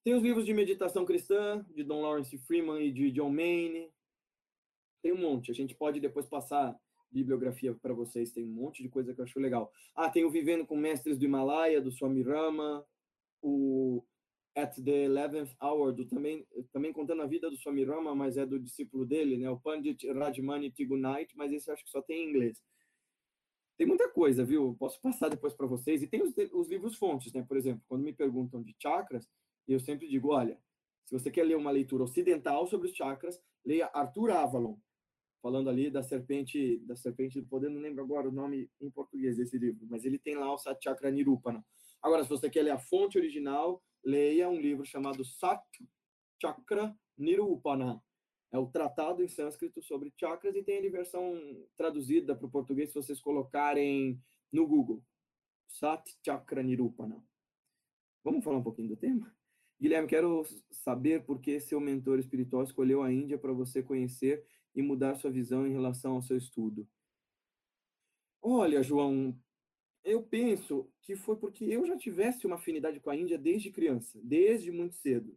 [0.03, 3.91] Tem os livros de meditação cristã, de Don Lawrence Freeman e de John Maine.
[5.01, 5.49] Tem um monte.
[5.49, 6.79] A gente pode depois passar
[7.15, 8.31] bibliografia para vocês.
[8.31, 9.71] Tem um monte de coisa que eu acho legal.
[9.95, 12.85] Ah, tem o Vivendo com Mestres do Himalaia, do Swami Rama.
[13.41, 14.03] O
[14.55, 18.45] At the Eleventh Hour, do, também, também contando a vida do Swami Rama, mas é
[18.45, 19.49] do discípulo dele, né?
[19.49, 22.61] O Pandit Rajmani Tigunait, mas esse eu acho que só tem em inglês.
[23.77, 24.75] Tem muita coisa, viu?
[24.79, 26.01] Posso passar depois para vocês.
[26.01, 27.43] E tem os, os livros fontes, né?
[27.47, 29.27] Por exemplo, quando me perguntam de chakras,
[29.67, 30.57] eu sempre digo, olha,
[31.05, 34.77] se você quer ler uma leitura ocidental sobre os chakras, leia Arthur Avalon,
[35.45, 39.37] falando ali da serpente, da serpente do poder, não lembro agora o nome em português
[39.37, 41.63] desse livro, mas ele tem lá o Sat Chakra Nirupana.
[42.01, 45.61] Agora, se você quer ler a fonte original, leia um livro chamado Sat
[46.41, 48.03] Chakra Nirupana.
[48.51, 51.39] É o tratado em sânscrito sobre chakras e tem a versão
[51.77, 54.19] traduzida para o português se vocês colocarem
[54.51, 55.03] no Google.
[55.67, 57.23] Sat Chakra Nirupana.
[58.23, 59.31] Vamos falar um pouquinho do tema?
[59.79, 64.43] Guilherme, quero saber por que seu mentor espiritual escolheu a Índia para você conhecer
[64.75, 66.87] e mudar sua visão em relação ao seu estudo.
[68.41, 69.35] Olha, João,
[70.03, 74.19] eu penso que foi porque eu já tivesse uma afinidade com a Índia desde criança,
[74.23, 75.35] desde muito cedo.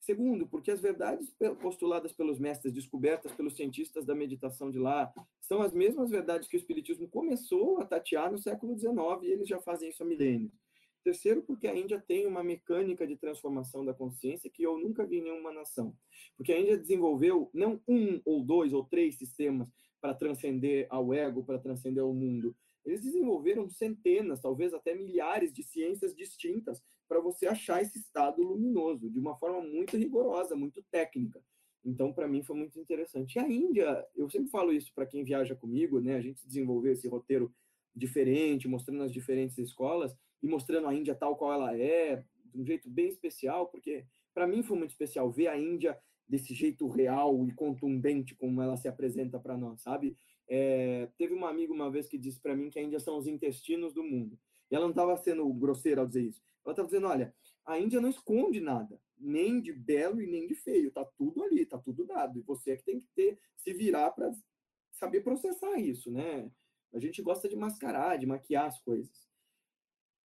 [0.00, 5.62] Segundo, porque as verdades postuladas pelos mestres, descobertas pelos cientistas da meditação de lá, são
[5.62, 9.60] as mesmas verdades que o Espiritismo começou a tatear no século XIX e eles já
[9.60, 10.52] fazem isso há milênios.
[11.04, 15.18] Terceiro, porque a Índia tem uma mecânica de transformação da consciência que eu nunca vi
[15.18, 15.94] em nenhuma nação.
[16.34, 21.44] Porque a Índia desenvolveu não um ou dois ou três sistemas para transcender ao ego,
[21.44, 22.56] para transcender ao mundo.
[22.86, 29.10] Eles desenvolveram centenas, talvez até milhares de ciências distintas para você achar esse estado luminoso,
[29.10, 31.44] de uma forma muito rigorosa, muito técnica.
[31.84, 33.36] Então, para mim, foi muito interessante.
[33.36, 36.16] E a Índia, eu sempre falo isso para quem viaja comigo, né?
[36.16, 37.54] A gente desenvolveu esse roteiro
[37.94, 42.66] diferente, mostrando as diferentes escolas e mostrando a Índia tal qual ela é, de um
[42.66, 44.04] jeito bem especial, porque
[44.34, 48.76] para mim foi muito especial ver a Índia desse jeito real e contundente como ela
[48.76, 50.14] se apresenta para nós, sabe?
[50.46, 53.26] É, teve uma amiga uma vez que disse para mim que a Índia são os
[53.26, 54.38] intestinos do mundo.
[54.70, 56.42] E ela não estava sendo grosseira ao dizer isso.
[56.62, 59.00] Ela estava dizendo, olha, a Índia não esconde nada.
[59.18, 62.38] nem de belo e nem de feio, tá tudo ali, tá tudo dado.
[62.38, 64.30] E você é que tem que ter, se virar para
[64.92, 66.50] saber processar isso, né?
[66.92, 69.26] A gente gosta de mascarar, de maquiar as coisas.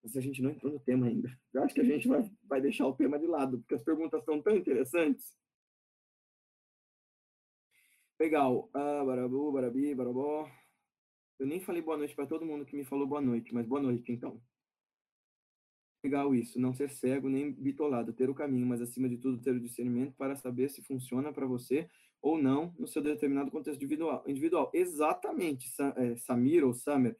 [0.03, 1.29] Mas a gente não entrou no tema ainda.
[1.53, 4.21] Eu acho que a gente vai, vai deixar o tema de lado, porque as perguntas
[4.21, 5.37] estão tão interessantes.
[8.19, 8.69] Legal.
[8.75, 10.51] Ah, barabu, barabi, barabó.
[11.39, 13.81] Eu nem falei boa noite para todo mundo que me falou boa noite, mas boa
[13.81, 14.39] noite então.
[16.05, 19.55] Legal isso, não ser cego nem bitolado, ter o caminho, mas acima de tudo ter
[19.55, 21.89] o discernimento para saber se funciona para você
[22.23, 24.23] ou não no seu determinado contexto individual.
[24.27, 24.71] individual.
[24.75, 27.17] Exatamente, é, Samir ou Samer.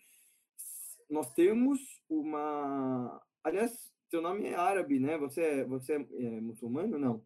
[1.11, 3.21] Nós temos uma.
[3.43, 5.19] Aliás, seu nome é árabe, né?
[5.19, 6.99] Você é, você é, é muçulmano?
[6.99, 7.25] Não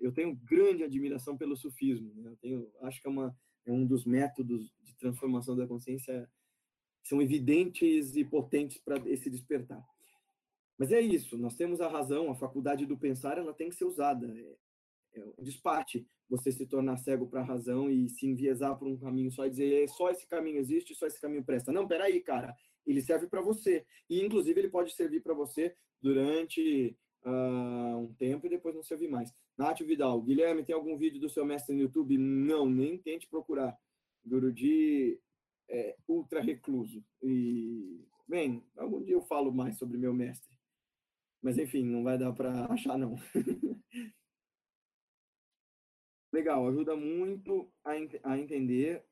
[0.00, 2.12] eu tenho grande admiração pelo sufismo.
[2.14, 2.30] Né?
[2.30, 6.28] Eu tenho, acho que é, uma, é um dos métodos de transformação da consciência
[7.04, 9.82] são evidentes e potentes para esse despertar.
[10.78, 13.84] Mas é isso, nós temos a razão, a faculdade do pensar, ela tem que ser
[13.84, 14.26] usada.
[14.26, 18.88] É, é um despate você se tornar cego para a razão e se enviesar por
[18.88, 21.72] um caminho só e dizer só esse caminho existe, só esse caminho presta.
[21.72, 23.84] Não, peraí, cara, ele serve para você.
[24.08, 29.08] E, inclusive, ele pode servir para você durante uh, um tempo e depois não servir
[29.08, 29.32] mais.
[29.56, 32.18] Nath Vidal, Guilherme, tem algum vídeo do seu mestre no YouTube?
[32.18, 33.78] Não, nem tente procurar.
[34.24, 35.20] Guruji
[35.68, 37.04] é ultra recluso.
[37.22, 40.50] E, bem, algum dia eu falo mais sobre meu mestre.
[41.40, 43.16] Mas, enfim, não vai dar para achar, não.
[46.32, 47.90] Legal, ajuda muito a,
[48.22, 49.04] a entender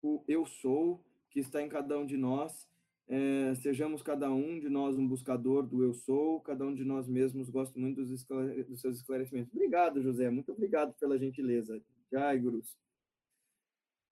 [0.00, 2.69] o eu sou que está em cada um de nós
[3.12, 7.08] é, sejamos cada um de nós um buscador do eu sou, cada um de nós
[7.08, 7.50] mesmos.
[7.50, 8.24] Gosto muito dos,
[8.68, 9.52] dos seus esclarecimentos.
[9.52, 10.30] Obrigado, José.
[10.30, 11.82] Muito obrigado pela gentileza.
[12.12, 12.78] Jai, Gurus.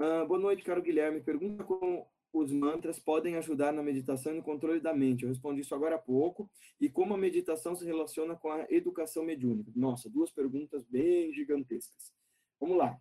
[0.01, 1.21] Ah, boa noite, caro Guilherme.
[1.21, 5.23] Pergunta como os mantras podem ajudar na meditação e no controle da mente.
[5.23, 6.51] Eu respondi isso agora há pouco.
[6.81, 9.71] E como a meditação se relaciona com a educação mediúnica?
[9.77, 12.13] Nossa, duas perguntas bem gigantescas.
[12.59, 13.01] Vamos lá.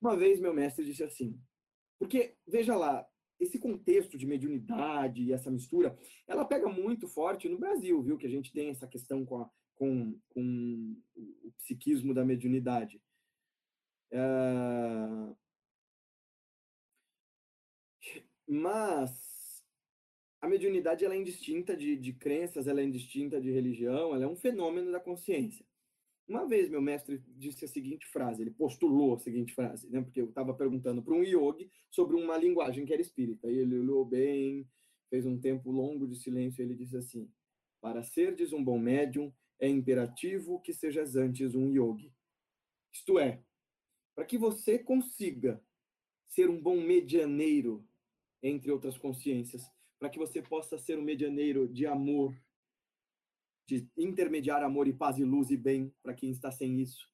[0.00, 1.36] Uma vez meu mestre disse assim,
[1.98, 3.04] porque, veja lá,
[3.38, 8.16] esse contexto de mediunidade e essa mistura, ela pega muito forte no Brasil, viu?
[8.16, 13.00] Que a gente tem essa questão com, a, com, com o psiquismo da mediunidade.
[14.10, 15.34] É...
[18.46, 19.64] Mas
[20.40, 24.28] a mediunidade ela é indistinta de, de crenças, ela é indistinta de religião, ela é
[24.28, 25.64] um fenômeno da consciência.
[26.26, 30.00] Uma vez meu mestre disse a seguinte frase, ele postulou a seguinte frase, né?
[30.00, 33.50] Porque eu estava perguntando para um yogi sobre uma linguagem que era espírita.
[33.50, 34.66] E ele olhou bem,
[35.10, 37.30] fez um tempo longo de silêncio e ele disse assim:
[37.80, 42.12] Para serdes um bom médium, é imperativo que sejas antes um yogi.
[42.92, 43.42] Isto é,
[44.14, 45.62] para que você consiga
[46.26, 47.86] ser um bom medianeiro
[48.42, 49.62] entre outras consciências,
[49.98, 52.34] para que você possa ser um medianeiro de amor,
[53.66, 57.08] de intermediar amor e paz e luz e bem para quem está sem isso,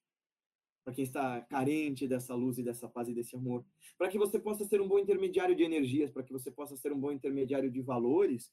[0.83, 3.65] para quem está carente dessa luz e dessa paz e desse amor,
[3.97, 6.91] para que você possa ser um bom intermediário de energias, para que você possa ser
[6.91, 8.51] um bom intermediário de valores,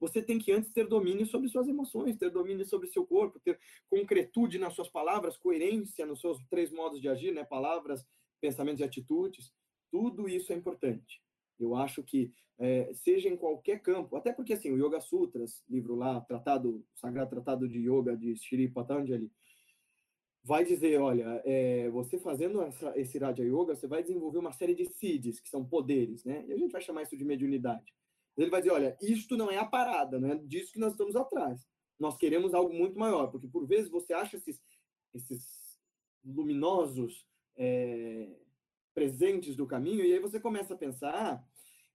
[0.00, 3.58] você tem que antes ter domínio sobre suas emoções, ter domínio sobre seu corpo, ter
[3.90, 7.44] concretude nas suas palavras, coerência nos seus três modos de agir, né?
[7.44, 8.06] Palavras,
[8.40, 9.52] pensamentos e atitudes.
[9.90, 11.20] Tudo isso é importante.
[11.58, 15.94] Eu acho que, é, seja em qualquer campo, até porque, assim, o Yoga Sutras, livro
[15.94, 19.30] lá, tratado, Sagrado Tratado de Yoga, de Shri Patanjali,
[20.42, 24.74] vai dizer, olha, é, você fazendo essa, esse Raja Yoga, você vai desenvolver uma série
[24.74, 26.44] de siddhis, que são poderes, né?
[26.46, 27.92] E a gente vai chamar isso de mediunidade.
[28.36, 31.16] Ele vai dizer, olha, isto não é a parada, não é disso que nós estamos
[31.16, 31.66] atrás.
[31.98, 34.62] Nós queremos algo muito maior, porque por vezes você acha esses,
[35.12, 35.78] esses
[36.24, 38.28] luminosos é,
[38.94, 41.44] presentes do caminho, e aí você começa a pensar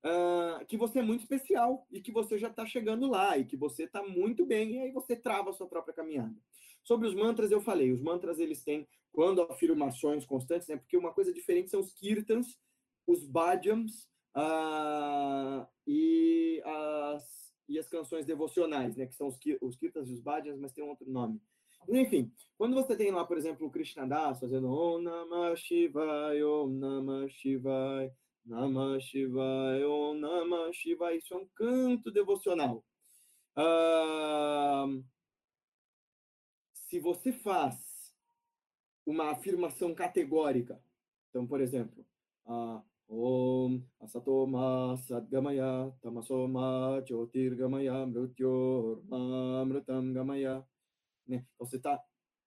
[0.03, 3.57] uh, que você é muito especial e que você já está chegando lá e que
[3.57, 6.35] você está muito bem, e aí você trava a sua própria caminhada.
[6.83, 11.13] Sobre os mantras, eu falei, os mantras eles têm, quando afirmações constantes, né, porque uma
[11.13, 12.59] coisa diferente são os kirtans,
[13.07, 20.09] os bhajams uh, e, as, e as canções devocionais, né, que são os, os kirtans
[20.09, 21.41] e os bhajams, mas tem um outro nome.
[21.89, 26.79] Enfim, quando você tem lá, por exemplo, o Krishna Das fazendo Om Namah Shivaya, Om
[26.79, 28.13] Namah Shivaya,
[28.45, 32.83] Namah Shivaya, Om Namah Shivaya, isso é um canto devocional.
[33.57, 35.03] Uh,
[36.73, 37.77] se você faz
[39.05, 40.81] uma afirmação categórica,
[41.29, 42.05] então, por exemplo,
[42.45, 49.65] uh, Om Asatoma Sadgamaya Tamasoma Jyotirgamaya Mrityorma
[50.13, 50.65] Gamaya
[51.27, 51.45] né?
[51.59, 52.01] Você está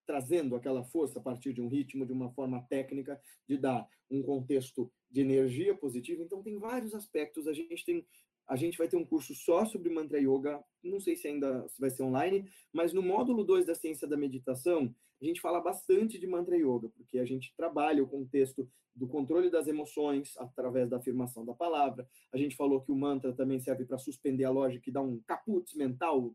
[0.07, 4.23] trazendo aquela força a partir de um ritmo, de uma forma técnica, de dar um
[4.23, 6.23] contexto de energia positiva.
[6.23, 7.47] Então, tem vários aspectos.
[7.47, 8.07] A gente tem
[8.49, 11.91] a gente vai ter um curso só sobre mantra yoga, não sei se ainda vai
[11.91, 16.27] ser online, mas no módulo 2 da ciência da meditação, a gente fala bastante de
[16.27, 21.45] mantra yoga, porque a gente trabalha o contexto do controle das emoções através da afirmação
[21.45, 22.09] da palavra.
[22.33, 25.21] A gente falou que o mantra também serve para suspender a lógica e dar um
[25.27, 26.35] caput mental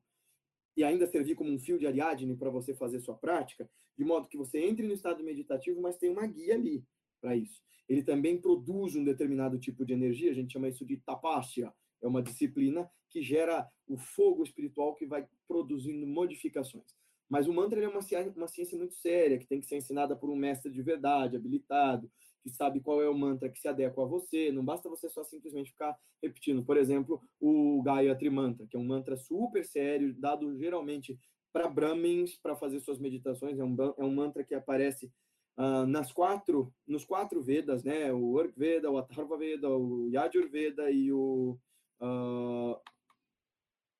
[0.75, 4.27] e ainda servir como um fio de Ariadne para você fazer sua prática, de modo
[4.27, 6.83] que você entre no estado meditativo, mas tem uma guia ali
[7.19, 7.61] para isso.
[7.87, 12.07] Ele também produz um determinado tipo de energia, a gente chama isso de tapasya, é
[12.07, 16.95] uma disciplina que gera o fogo espiritual que vai produzindo modificações.
[17.29, 20.15] Mas o mantra é uma ciência, uma ciência muito séria, que tem que ser ensinada
[20.15, 24.03] por um mestre de verdade, habilitado, que sabe qual é o mantra que se adequa
[24.03, 24.51] a você.
[24.51, 26.63] Não basta você só simplesmente ficar repetindo.
[26.63, 31.19] Por exemplo, o Gayatri Mantra, que é um mantra super sério, dado geralmente
[31.53, 33.59] para Brahmins para fazer suas meditações.
[33.59, 35.11] É um, é um mantra que aparece
[35.57, 38.11] uh, nas quatro, nos quatro Vedas, né?
[38.11, 41.57] O Urk Veda, o Atharva Veda, o Yajur Veda e o
[42.01, 42.75] uh,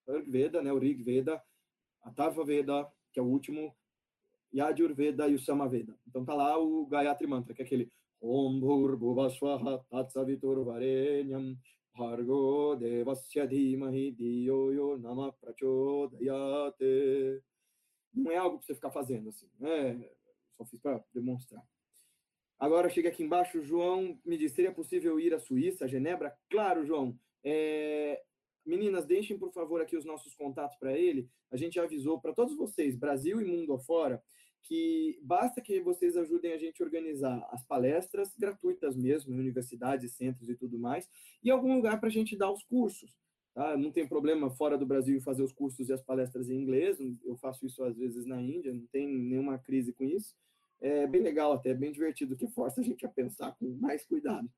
[0.08, 0.71] Urk Veda, né?
[0.71, 1.41] O Rig Veda,
[2.01, 3.75] Atharva Veda, que é o último,
[4.54, 5.97] Yajur Veda e o Samaveda.
[6.08, 11.57] Então tá lá o Gayatri Mantra, que é aquele Bhurбhuvasvaha Tatsavitur Varenyam
[11.97, 17.41] Bhargo Devasya Dhimahi Diyo Yo Nama Prachodayate.
[18.13, 20.10] Não é algo para você ficar fazendo assim, né?
[20.57, 21.63] Só fiz para demonstrar.
[22.60, 26.38] Agora chega aqui embaixo, João me disse, seria possível ir à Suíça, Genebra?
[26.49, 27.17] Claro, João.
[27.43, 28.21] É...
[28.63, 31.27] Meninas, deixem, por favor, aqui os nossos contatos para ele.
[31.49, 34.21] A gente avisou para todos vocês, Brasil e mundo afora,
[34.63, 40.13] que basta que vocês ajudem a gente a organizar as palestras gratuitas mesmo, em universidades,
[40.13, 41.10] centros e tudo mais,
[41.43, 43.17] e algum lugar para a gente dar os cursos.
[43.54, 43.76] Tá?
[43.76, 47.36] Não tem problema fora do Brasil fazer os cursos e as palestras em inglês, eu
[47.38, 50.36] faço isso às vezes na Índia, não tem nenhuma crise com isso.
[50.80, 54.50] É bem legal até, bem divertido, que força a gente a pensar com mais cuidado.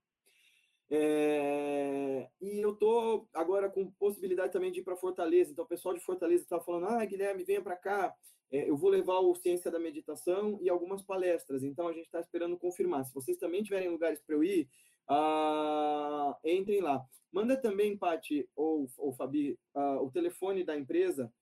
[0.89, 5.51] É, e eu tô agora com possibilidade também de ir para Fortaleza.
[5.51, 8.13] Então, o pessoal de Fortaleza está falando: ah, Guilherme, venha para cá.
[8.53, 11.63] É, eu vou levar o Ciência da Meditação e algumas palestras.
[11.63, 13.03] Então, a gente está esperando confirmar.
[13.03, 14.69] Se vocês também tiverem lugares para eu ir,
[15.09, 17.03] ah, entrem lá.
[17.31, 21.33] Manda também, Pati ou, ou Fabi, ah, o telefone da empresa.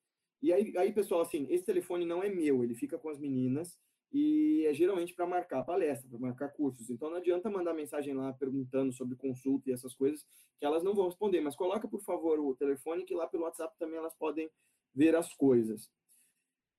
[0.42, 3.78] E aí, aí, pessoal, assim, esse telefone não é meu, ele fica com as meninas
[4.12, 6.90] e é geralmente para marcar palestra, para marcar cursos.
[6.90, 10.26] Então não adianta mandar mensagem lá perguntando sobre consulta e essas coisas,
[10.58, 11.42] que elas não vão responder.
[11.42, 14.50] Mas coloca, por favor, o telefone, que lá pelo WhatsApp também elas podem
[14.96, 15.90] ver as coisas.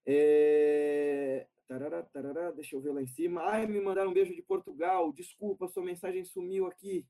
[0.07, 1.47] É...
[1.67, 3.43] Tarará, tarará, deixa eu ver lá em cima.
[3.45, 5.13] Ai, me mandaram um beijo de Portugal.
[5.13, 7.07] Desculpa, sua mensagem sumiu aqui.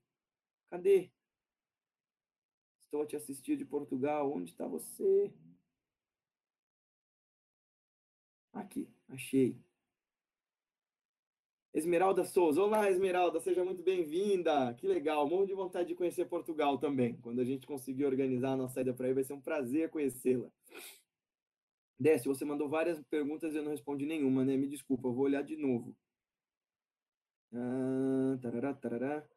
[0.69, 1.11] Cadê?
[2.85, 4.31] Estou a te assistir de Portugal.
[4.31, 5.33] Onde está você?
[8.53, 9.59] Aqui, achei.
[11.73, 12.61] Esmeralda Souza.
[12.61, 14.75] Olá, Esmeralda, seja muito bem-vinda.
[14.75, 17.17] Que legal, morro de vontade de conhecer Portugal também.
[17.17, 20.51] Quando a gente conseguir organizar a nossa saída para aí, vai ser um prazer conhecê-la.
[21.99, 24.57] Décio, você mandou várias perguntas e eu não respondi nenhuma, né?
[24.57, 25.95] Me desculpa, eu vou olhar de novo.
[27.53, 29.27] Ah, tarará, tarará.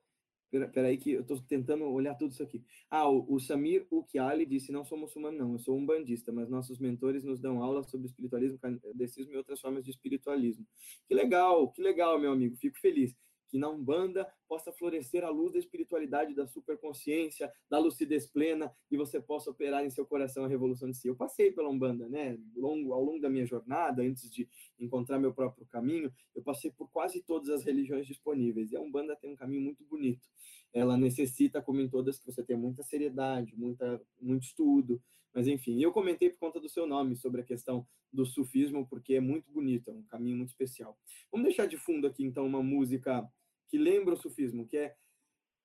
[0.52, 2.64] Espera aí que eu estou tentando olhar tudo isso aqui.
[2.88, 6.48] Ah, o, o Samir Ukiali disse, não sou muçulmano não, eu sou um bandista, mas
[6.48, 10.64] nossos mentores nos dão aula sobre espiritualismo, kardecismo e outras formas de espiritualismo.
[11.08, 13.14] Que legal, que legal, meu amigo, fico feliz
[13.48, 18.96] que na Umbanda possa florescer a luz da espiritualidade, da superconsciência, da lucidez plena e
[18.96, 21.08] você possa operar em seu coração a revolução de si.
[21.08, 22.38] Eu passei pela Umbanda, né?
[22.54, 26.90] Longo, ao longo da minha jornada, antes de encontrar meu próprio caminho, eu passei por
[26.90, 28.72] quase todas as religiões disponíveis.
[28.72, 30.28] E a Umbanda tem um caminho muito bonito.
[30.72, 35.00] Ela necessita, como em todas, que você tenha muita seriedade, muita, muito estudo,
[35.36, 39.16] mas enfim, eu comentei por conta do seu nome sobre a questão do sufismo, porque
[39.16, 40.98] é muito bonito, é um caminho muito especial.
[41.30, 43.22] Vamos deixar de fundo aqui, então, uma música
[43.68, 44.96] que lembra o sufismo, que é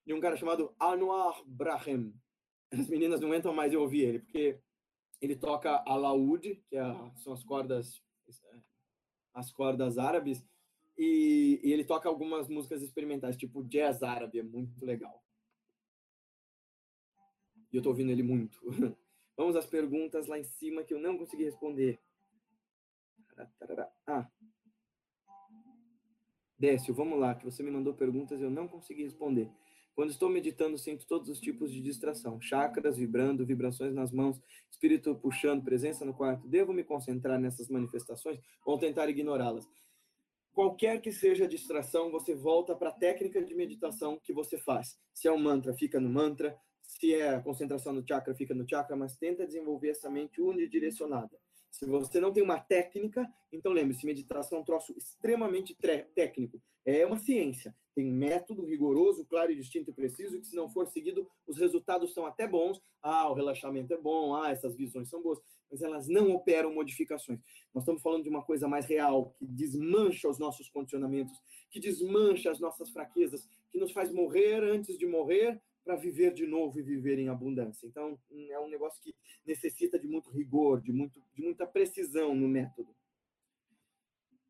[0.05, 2.13] de um cara chamado Anwar Brahim.
[2.71, 4.59] As meninas não aguentam mais eu ouvir ele, porque
[5.21, 6.83] ele toca a laúde, que é,
[7.17, 8.01] são as cordas
[9.33, 10.45] as cordas árabes,
[10.97, 15.23] e, e ele toca algumas músicas experimentais, tipo jazz árabe, é muito legal.
[17.71, 18.59] E eu tô ouvindo ele muito.
[19.37, 21.99] Vamos às perguntas lá em cima que eu não consegui responder.
[24.05, 24.29] Ah.
[26.62, 29.50] Décio, vamos lá, que você me mandou perguntas e eu não consegui responder.
[29.95, 34.39] Quando estou meditando, sinto todos os tipos de distração: chakras vibrando, vibrações nas mãos,
[34.70, 36.47] espírito puxando, presença no quarto.
[36.47, 39.68] Devo me concentrar nessas manifestações ou tentar ignorá-las?
[40.53, 44.99] Qualquer que seja a distração, você volta para a técnica de meditação que você faz.
[45.16, 48.68] Se é um mantra, fica no mantra se é a concentração no chakra, fica no
[48.70, 51.39] chakra, mas tenta desenvolver essa mente unidirecionada.
[51.72, 55.76] Se você não tem uma técnica, então lembre-se, meditação é um troço extremamente
[56.13, 56.61] técnico.
[56.86, 57.76] É uma ciência.
[57.95, 62.13] Tem um método rigoroso, claro distinto e preciso, que se não for seguido, os resultados
[62.13, 62.82] são até bons.
[63.01, 67.39] Ah, o relaxamento é bom, ah, essas visões são boas, mas elas não operam modificações.
[67.74, 71.38] Nós estamos falando de uma coisa mais real, que desmancha os nossos condicionamentos,
[71.69, 76.45] que desmancha as nossas fraquezas, que nos faz morrer antes de morrer, para viver de
[76.45, 77.86] novo e viver em abundância.
[77.86, 78.19] Então,
[78.49, 79.15] é um negócio que
[79.45, 82.95] necessita de muito rigor, de, muito, de muita precisão no método.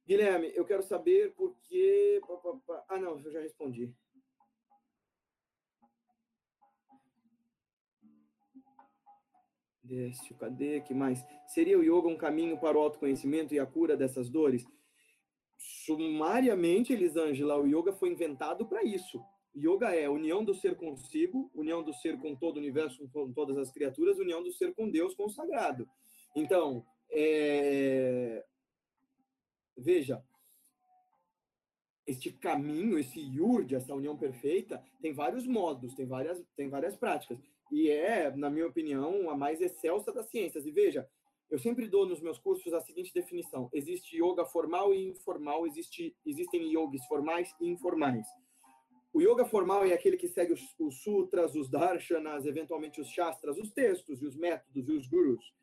[0.06, 2.20] Guilherme, eu quero saber por que.
[2.90, 3.94] Ah, não, eu já respondi.
[9.84, 10.82] Décio, cadê?
[10.82, 11.24] que mais?
[11.48, 14.66] Seria o yoga um caminho para o autoconhecimento e a cura dessas dores?
[15.58, 19.22] Sumariamente, Elisângela, o yoga foi inventado para isso
[19.56, 23.58] Yoga é união do ser consigo, união do ser com todo o universo, com todas
[23.58, 25.88] as criaturas, união do ser com Deus, com o sagrado.
[26.36, 28.46] Então, é...
[29.78, 30.24] veja,
[32.08, 37.38] este caminho, esse yurd, essa união perfeita, tem vários modos, tem várias, tem várias práticas.
[37.72, 40.66] E é, na minha opinião, a mais excelsa das ciências.
[40.66, 41.08] E veja,
[41.50, 46.16] eu sempre dou nos meus cursos a seguinte definição: existe yoga formal e informal, existe,
[46.26, 48.26] existem yogis formais e informais.
[49.14, 53.58] O yoga formal é aquele que segue os, os, sutras, os darshanas, eventualmente os shastras,
[53.58, 55.54] os textos e os métodos e os gurus.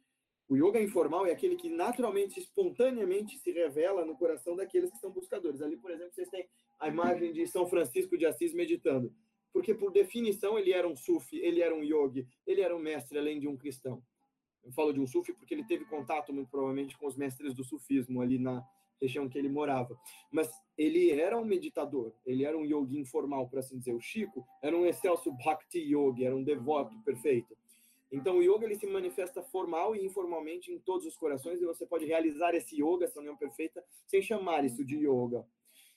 [0.49, 5.11] O yoga informal é aquele que naturalmente, espontaneamente se revela no coração daqueles que são
[5.11, 5.63] buscadores.
[5.63, 9.15] Ali, por exemplo, vocês têm a imagem de São Francisco de Assis meditando.
[9.53, 13.19] Porque, por definição, ele era um sufi, ele era um yogi, ele era um mestre
[13.19, 14.03] além de um cristão.
[14.63, 17.65] Eu falo de um sufi porque ele teve contato, muito provavelmente, com os mestres do
[17.65, 18.63] sufismo ali na,
[19.01, 19.99] região que ele morava.
[20.31, 23.95] Mas ele era um meditador, ele era um yogi informal, por assim dizer.
[23.95, 27.57] O Chico era um excelso bhakti yogi, era um devoto perfeito.
[28.11, 31.85] Então o yoga ele se manifesta formal e informalmente em todos os corações e você
[31.85, 35.45] pode realizar esse yoga, essa união perfeita, sem chamar isso de yoga.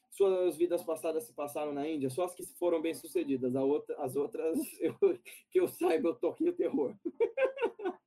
[0.09, 4.17] Suas vidas passadas se passaram na Índia, só as que foram bem sucedidas, outra, as
[4.17, 4.93] outras, eu,
[5.49, 6.93] que eu saiba, eu toquei o terror.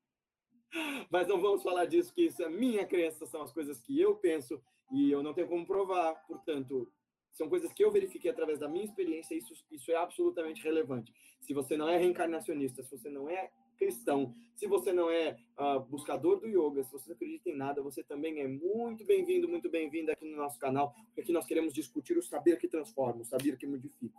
[1.11, 4.17] Mas não vamos falar disso, que isso é minha crença, são as coisas que eu
[4.17, 4.61] penso
[4.91, 6.15] e eu não tenho como provar.
[6.27, 6.91] Portanto,
[7.33, 11.13] são coisas que eu verifiquei através da minha experiência, isso, isso é absolutamente relevante.
[11.41, 15.81] Se você não é reencarnacionista, se você não é cristão, se você não é uh,
[15.81, 19.69] buscador do yoga, se você não acredita em nada, você também é muito bem-vindo, muito
[19.69, 23.25] bem-vinda aqui no nosso canal, porque aqui nós queremos discutir o saber que transforma, o
[23.25, 24.19] saber que modifica.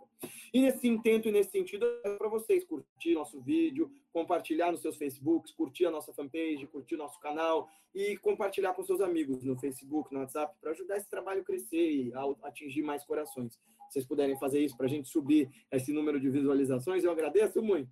[0.52, 4.96] E nesse intento e nesse sentido, é para vocês curtir nosso vídeo, compartilhar nos seus
[4.96, 10.12] Facebooks, curtir a nossa fanpage, curtir nosso canal e compartilhar com seus amigos no Facebook,
[10.12, 13.54] no WhatsApp, para ajudar esse trabalho a crescer e a atingir mais corações.
[13.88, 17.62] Se vocês puderem fazer isso para a gente subir esse número de visualizações, eu agradeço
[17.62, 17.90] muito.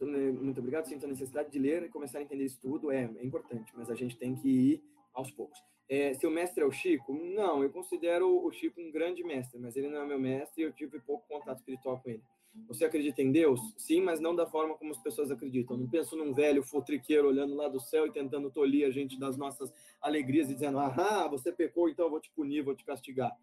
[0.00, 0.86] Né, muito obrigado.
[0.86, 2.90] Sinto a necessidade de ler e começar a entender isso tudo.
[2.90, 5.58] É, é importante, mas a gente tem que ir aos poucos.
[5.88, 7.12] É, seu mestre é o Chico?
[7.12, 10.66] Não, eu considero o Chico um grande mestre, mas ele não é meu mestre e
[10.66, 12.22] eu tive pouco contato espiritual com ele.
[12.68, 13.60] Você acredita em Deus?
[13.76, 15.76] Sim, mas não da forma como as pessoas acreditam.
[15.76, 19.36] Não penso num velho fotriqueiro olhando lá do céu e tentando tolir a gente das
[19.36, 23.36] nossas alegrias e dizendo: ah, você pecou, então eu vou te punir, vou te castigar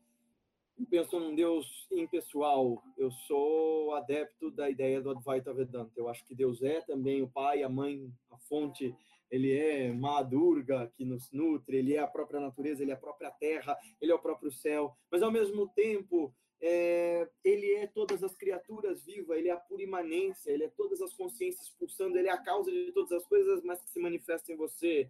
[0.85, 2.83] penso num Deus impessoal.
[2.97, 5.91] Eu sou adepto da ideia do Advaita Vedanta.
[5.95, 8.95] Eu acho que Deus é também o pai, a mãe, a fonte.
[9.29, 11.77] Ele é Madurga, que nos nutre.
[11.77, 14.95] Ele é a própria natureza, ele é a própria terra, ele é o próprio céu.
[15.09, 19.81] Mas, ao mesmo tempo, é, ele é todas as criaturas vivas, ele é a pura
[19.81, 23.63] imanência, ele é todas as consciências pulsando, ele é a causa de todas as coisas,
[23.63, 25.09] mas que se manifestam em você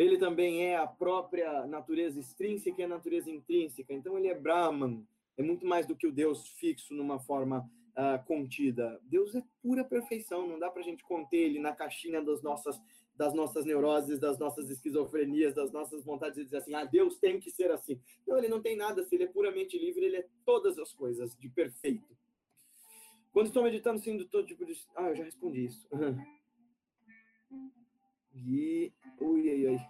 [0.00, 3.92] ele também é a própria natureza extrínseca e a natureza intrínseca.
[3.92, 8.24] Então, ele é Brahman, é muito mais do que o Deus fixo numa forma uh,
[8.24, 8.98] contida.
[9.02, 12.80] Deus é pura perfeição, não dá para a gente conter ele na caixinha das nossas,
[13.14, 17.38] das nossas neuroses, das nossas esquizofrenias, das nossas vontades de dizer assim, ah, Deus tem
[17.38, 18.00] que ser assim.
[18.26, 21.36] Não, ele não tem nada, se ele é puramente livre, ele é todas as coisas
[21.36, 22.16] de perfeito.
[23.32, 24.72] Quando estou meditando, sinto todo tipo de...
[24.96, 25.86] Ah, eu já respondi isso.
[28.34, 28.92] Gui.
[29.20, 29.86] Ui, ai, ai.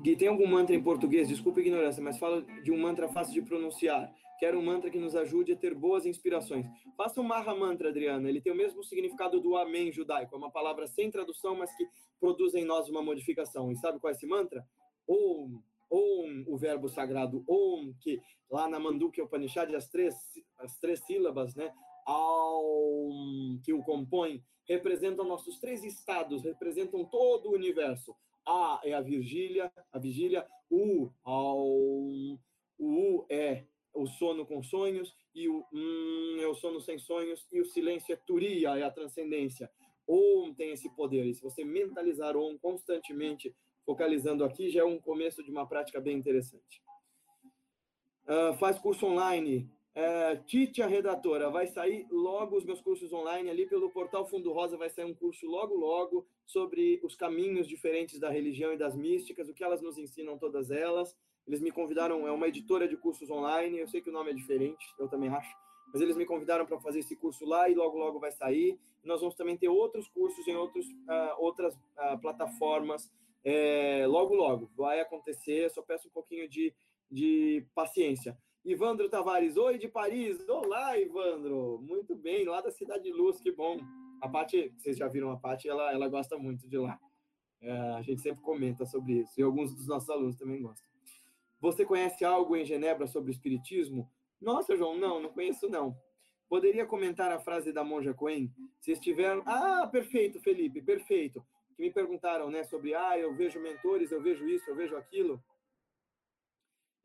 [0.00, 1.28] Gui, tem algum mantra em português?
[1.28, 4.12] Desculpa a ignorância, mas fala de um mantra fácil de pronunciar.
[4.38, 6.66] Quero um mantra que nos ajude a ter boas inspirações.
[6.96, 8.28] Faça um Maha Mantra, Adriana.
[8.28, 10.34] Ele tem o mesmo significado do Amém judaico.
[10.34, 11.86] É uma palavra sem tradução, mas que
[12.20, 13.72] produz em nós uma modificação.
[13.72, 14.62] E sabe qual é esse mantra?
[15.08, 15.62] Om.
[15.90, 20.14] Om, o verbo sagrado Om, que lá na Mandukya Upanishad, as três,
[20.58, 21.72] as três sílabas, né?
[22.06, 28.14] Aum, que o compõe, representam nossos três estados, representam todo o universo.
[28.46, 32.38] A é a vigília, a vigília, U, ao, o
[32.78, 33.64] U é
[33.94, 38.12] o sono com sonhos, e o hum é o sono sem sonhos, e o silêncio
[38.12, 39.70] é turia, é a transcendência.
[40.06, 41.26] Om tem esse poder.
[41.26, 43.54] E se você mentalizar Om constantemente,
[43.84, 46.82] focalizando aqui, já é um começo de uma prática bem interessante.
[48.24, 49.70] Uh, faz curso online.
[49.96, 54.52] Uh, Tite, a redatora, vai sair logo os meus cursos online ali pelo portal Fundo
[54.52, 54.76] Rosa.
[54.76, 59.48] Vai sair um curso logo, logo sobre os caminhos diferentes da religião e das místicas,
[59.48, 61.16] o que elas nos ensinam, todas elas.
[61.46, 63.78] Eles me convidaram, é uma editora de cursos online.
[63.78, 66.78] Eu sei que o nome é diferente, eu também acho mas eles me convidaram para
[66.80, 68.78] fazer esse curso lá e logo, logo vai sair.
[69.04, 73.10] Nós vamos também ter outros cursos em outros, uh, outras uh, plataformas,
[73.44, 74.70] é, logo, logo.
[74.76, 76.74] Vai acontecer, só peço um pouquinho de,
[77.10, 78.36] de paciência.
[78.66, 80.48] Ivandro Tavares, oi de Paris.
[80.48, 81.78] Olá, Ivandro.
[81.82, 83.78] Muito bem, lá da Cidade de Luz, que bom.
[84.20, 86.98] A Paty, vocês já viram a Paty, ela, ela gosta muito de lá.
[87.60, 90.84] É, a gente sempre comenta sobre isso, e alguns dos nossos alunos também gostam.
[91.60, 94.10] Você conhece algo em Genebra sobre o Espiritismo?
[94.40, 95.96] Nossa, João, não, não conheço não.
[96.48, 98.52] Poderia comentar a frase da Monja Coen?
[98.80, 99.40] Se estiver...
[99.46, 101.40] Ah, perfeito, Felipe, perfeito.
[101.76, 105.40] Que me perguntaram, né, sobre, ah, eu vejo mentores, eu vejo isso, eu vejo aquilo.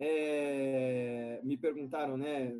[0.01, 1.39] É...
[1.43, 2.59] Me perguntaram, né,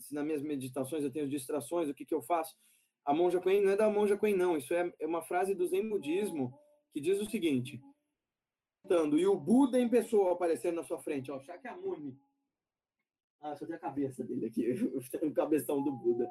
[0.00, 2.56] se nas minhas meditações eu tenho distrações, o que, que eu faço?
[3.04, 4.56] A Monja Coen não é da Monja Coen, não.
[4.56, 6.52] Isso é, é uma frase do Zen Budismo
[6.92, 7.80] que diz o seguinte,
[8.90, 12.18] e o Buda em pessoa aparecendo na sua frente, ó, Shakyamuni,
[13.40, 14.70] ah, só tem a cabeça dele aqui,
[15.22, 16.28] o cabeção do Buda.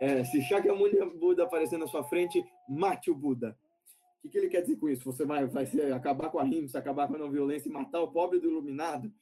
[0.00, 3.56] É, se Shakyamuni Buda aparecer na sua frente, mate o Buda.
[4.18, 5.04] O que, que ele quer dizer com isso?
[5.04, 8.00] Você vai, vai ser, acabar com a rimsa, acabar com a não violência e matar
[8.00, 9.12] o pobre do iluminado?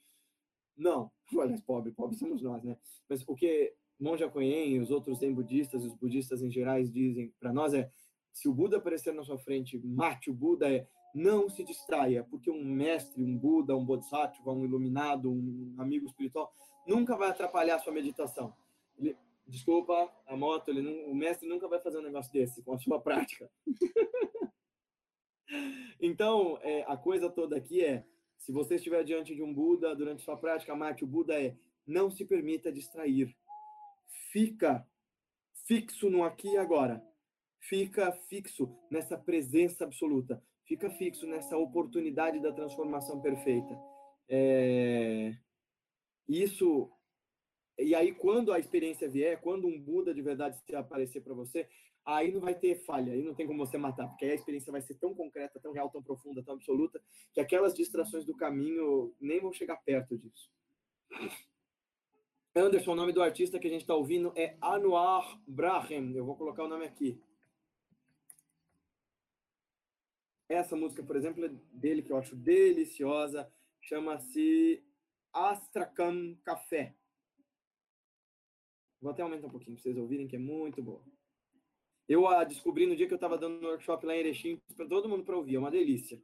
[0.77, 1.11] Não.
[1.35, 2.77] Olha, pobre, pobre somos nós, né?
[3.09, 7.33] Mas o que Monja Coen e os outros zen budistas, os budistas em geral dizem
[7.39, 7.89] para nós é
[8.31, 12.49] se o Buda aparecer na sua frente, mate o Buda, é não se distraia, porque
[12.49, 16.53] um mestre, um Buda, um Bodhisattva, um iluminado, um amigo espiritual,
[16.87, 18.53] nunca vai atrapalhar a sua meditação.
[18.97, 22.73] Ele, desculpa a moto, ele não, o mestre nunca vai fazer um negócio desse com
[22.73, 23.51] a sua prática.
[25.99, 28.05] então, é, a coisa toda aqui é,
[28.41, 32.09] se você estiver diante de um Buda durante sua prática, mate o Buda é, não
[32.09, 33.35] se permita distrair.
[34.31, 34.85] Fica
[35.67, 37.03] fixo no aqui e agora.
[37.59, 40.43] Fica fixo nessa presença absoluta.
[40.65, 43.77] Fica fixo nessa oportunidade da transformação perfeita.
[44.27, 45.37] É
[46.27, 46.89] isso
[47.77, 51.67] e aí quando a experiência vier, quando um Buda de verdade aparecer para você,
[52.05, 54.71] aí não vai ter falha, aí não tem como você matar, porque aí a experiência
[54.71, 57.01] vai ser tão concreta, tão real, tão profunda, tão absoluta,
[57.33, 60.49] que aquelas distrações do caminho nem vão chegar perto disso.
[62.53, 66.13] Anderson, o nome do artista que a gente está ouvindo é Anwar Brahim.
[66.13, 67.21] Eu vou colocar o nome aqui.
[70.49, 73.49] Essa música, por exemplo, é dele, que eu acho deliciosa.
[73.79, 74.83] Chama-se
[75.31, 76.93] Astrakhan Café.
[79.01, 81.01] Vou até aumentar um pouquinho para vocês ouvirem, que é muito boa.
[82.11, 84.85] Eu a descobri no dia que eu estava dando um workshop lá em Erechim, para
[84.85, 86.21] todo mundo para ouvir, é uma delícia.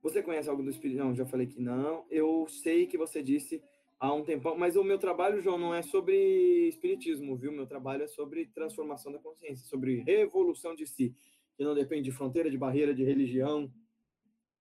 [0.00, 0.98] Você conhece algo do Espírito?
[0.98, 2.06] Não, já falei que não.
[2.08, 3.60] Eu sei que você disse
[3.98, 7.50] há um tempão, mas o meu trabalho, João, não é sobre espiritismo, viu?
[7.50, 11.12] Meu trabalho é sobre transformação da consciência, sobre revolução de si,
[11.56, 13.68] que não depende de fronteira, de barreira, de religião,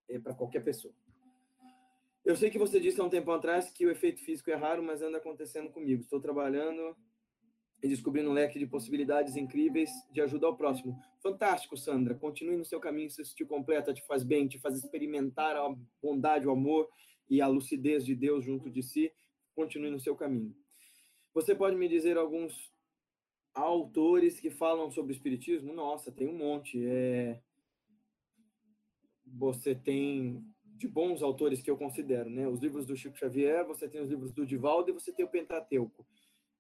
[0.10, 0.96] é para qualquer pessoa.
[2.26, 4.82] Eu sei que você disse há um tempo atrás que o efeito físico é raro,
[4.82, 6.02] mas anda acontecendo comigo.
[6.02, 6.98] Estou trabalhando
[7.82, 11.00] e descobrindo um leque de possibilidades incríveis de ajuda ao próximo.
[11.22, 12.16] Fantástico, Sandra.
[12.16, 16.48] Continue no seu caminho, isso te completa, te faz bem, te faz experimentar a bondade,
[16.48, 16.90] o amor
[17.30, 19.12] e a lucidez de Deus junto de si.
[19.56, 20.56] Continue no seu caminho.
[21.34, 22.72] Você pode me dizer alguns
[23.54, 25.74] autores que falam sobre espiritismo?
[25.74, 26.86] Nossa, tem um monte.
[26.86, 27.42] É...
[29.26, 32.48] Você tem de bons autores que eu considero, né?
[32.48, 35.30] Os livros do Chico Xavier, você tem os livros do Divaldo e você tem o
[35.30, 36.06] Pentateuco.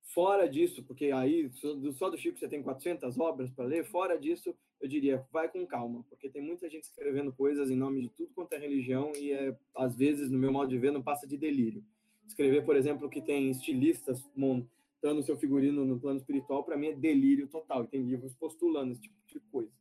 [0.05, 1.49] Fora disso, porque aí
[1.93, 5.65] só do Chico você tem 400 obras para ler, fora disso, eu diria, vai com
[5.65, 9.31] calma, porque tem muita gente escrevendo coisas em nome de tudo quanto é religião e
[9.31, 11.83] é, às vezes, no meu modo de ver, não passa de delírio.
[12.27, 16.95] Escrever, por exemplo, que tem estilistas montando seu figurino no plano espiritual, para mim é
[16.95, 19.71] delírio total, e tem livros postulando esse tipo de coisa.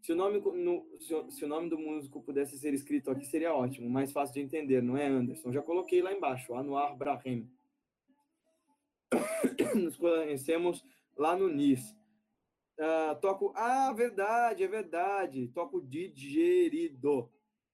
[0.00, 3.88] Se o, nome, no, se o nome do músico pudesse ser escrito aqui, seria ótimo,
[3.88, 5.50] mais fácil de entender, não é, Anderson?
[5.50, 7.48] Já coloquei lá embaixo, Anuar Brahim.
[9.74, 10.84] Nos conhecemos
[11.16, 11.96] lá no NIS.
[12.78, 13.52] Uh, toco.
[13.56, 15.48] Ah, verdade, é verdade.
[15.48, 17.30] Toco digerido.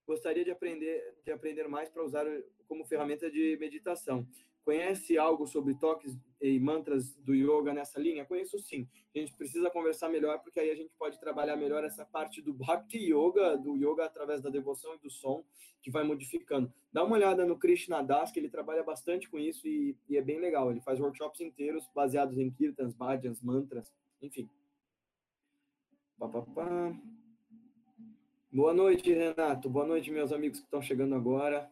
[0.06, 2.26] Gostaria de aprender, de aprender mais para usar
[2.66, 4.26] como ferramenta de meditação.
[4.64, 8.24] Conhece algo sobre toques e mantras do yoga nessa linha?
[8.24, 8.88] Conheço sim.
[9.14, 12.52] A gente precisa conversar melhor, porque aí a gente pode trabalhar melhor essa parte do
[12.52, 15.42] Bhakti Yoga, do yoga através da devoção e do som,
[15.82, 16.72] que vai modificando.
[16.92, 20.22] Dá uma olhada no Krishna Das, que ele trabalha bastante com isso e, e é
[20.22, 20.70] bem legal.
[20.70, 24.48] Ele faz workshops inteiros baseados em kirtans, bhajans, mantras, enfim.
[26.18, 26.94] Pá, pá, pá.
[28.52, 29.70] Boa noite, Renato.
[29.70, 31.70] Boa noite, meus amigos que estão chegando agora.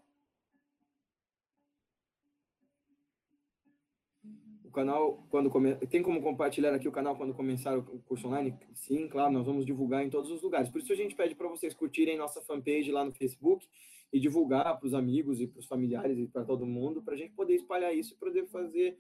[4.79, 5.75] Canal, quando come...
[5.87, 8.55] tem como compartilhar aqui o canal quando começar o curso online?
[8.75, 10.71] Sim, claro, nós vamos divulgar em todos os lugares.
[10.71, 13.67] Por isso a gente pede para vocês curtirem nossa fanpage lá no Facebook
[14.13, 17.17] e divulgar para os amigos e para os familiares e para todo mundo, para a
[17.17, 18.97] gente poder espalhar isso e poder fazer,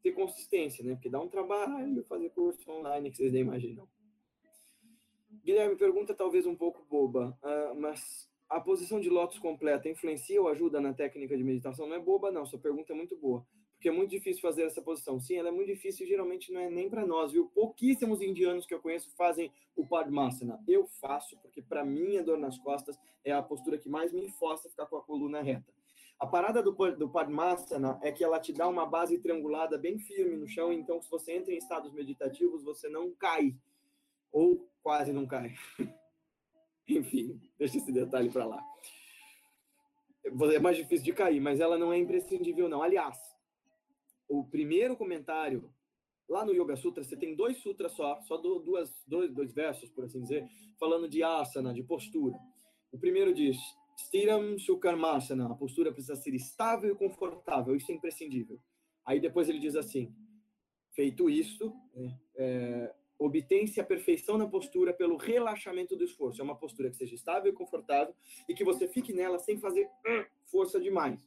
[0.00, 0.94] ter consistência, né?
[0.94, 3.88] Porque dá um trabalho fazer curso online que vocês nem imaginam.
[5.44, 10.48] Guilherme, pergunta talvez um pouco boba, uh, mas a posição de lótus completa influencia ou
[10.48, 11.88] ajuda na técnica de meditação?
[11.88, 12.46] Não é boba, não.
[12.46, 13.44] Sua pergunta é muito boa.
[13.76, 15.20] Porque é muito difícil fazer essa posição.
[15.20, 17.46] Sim, ela é muito difícil e geralmente não é nem para nós, viu?
[17.54, 20.58] Pouquíssimos indianos que eu conheço fazem o Padmasana.
[20.66, 24.30] Eu faço, porque para mim a dor nas costas é a postura que mais me
[24.30, 25.72] força a ficar com a coluna reta.
[26.18, 30.36] A parada do, do Padmasana é que ela te dá uma base triangulada bem firme
[30.36, 33.54] no chão, então se você entra em estados meditativos, você não cai
[34.32, 35.54] ou quase não cai.
[36.88, 38.64] Enfim, deixa esse detalhe para lá.
[40.54, 42.82] É mais difícil de cair, mas ela não é imprescindível, não.
[42.82, 43.35] Aliás,
[44.28, 45.70] o primeiro comentário,
[46.28, 50.04] lá no Yoga Sutra, você tem dois sutras só, só duas, dois, dois versos, por
[50.04, 50.48] assim dizer,
[50.78, 52.36] falando de asana, de postura.
[52.92, 53.56] O primeiro diz:
[53.98, 58.60] Stiram Sukarmasana, a postura precisa ser estável e confortável, isso é imprescindível.
[59.04, 60.12] Aí depois ele diz assim:
[60.92, 66.40] feito isto, né, é, obtém-se a perfeição na postura pelo relaxamento do esforço.
[66.40, 68.14] É uma postura que seja estável e confortável
[68.48, 71.18] e que você fique nela sem fazer hum, força demais.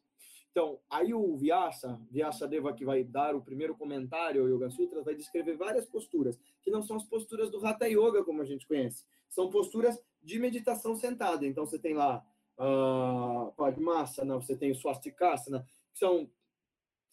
[0.52, 5.04] Então, aí o Vyasa, Vyasa Deva, que vai dar o primeiro comentário ao Yoga Sutra,
[5.04, 8.68] vai descrever várias posturas, que não são as posturas do Hatha Yoga, como a gente
[8.68, 9.06] conhece.
[9.30, 11.46] São posturas de meditação sentada.
[11.46, 12.26] Então, você tem lá
[12.58, 16.30] uh, Padmasana, você tem o Swastikasana, que são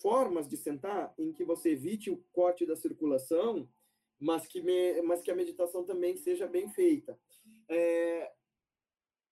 [0.01, 3.69] formas de sentar em que você evite o corte da circulação
[4.19, 7.19] mas que, me, mas que a meditação também seja bem feita.
[7.69, 8.33] É,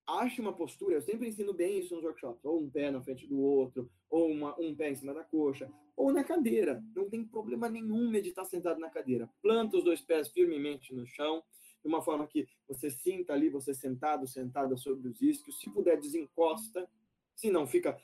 [0.07, 3.27] ache uma postura, eu sempre ensino bem isso nos workshops, ou um pé na frente
[3.27, 6.83] do outro, ou uma, um pé em cima da coxa, ou na cadeira.
[6.95, 9.31] Não tem problema nenhum meditar sentado na cadeira.
[9.43, 11.43] Planta os dois pés firmemente no chão,
[11.83, 15.61] de uma forma que você sinta ali, você sentado, sentada sobre os isquios.
[15.61, 16.89] Se puder, desencosta.
[17.35, 17.97] Se não, fica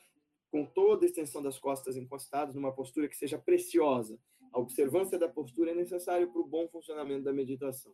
[0.51, 4.19] com toda a extensão das costas encostadas, numa postura que seja preciosa.
[4.51, 7.93] A observância da postura é necessária para o bom funcionamento da meditação.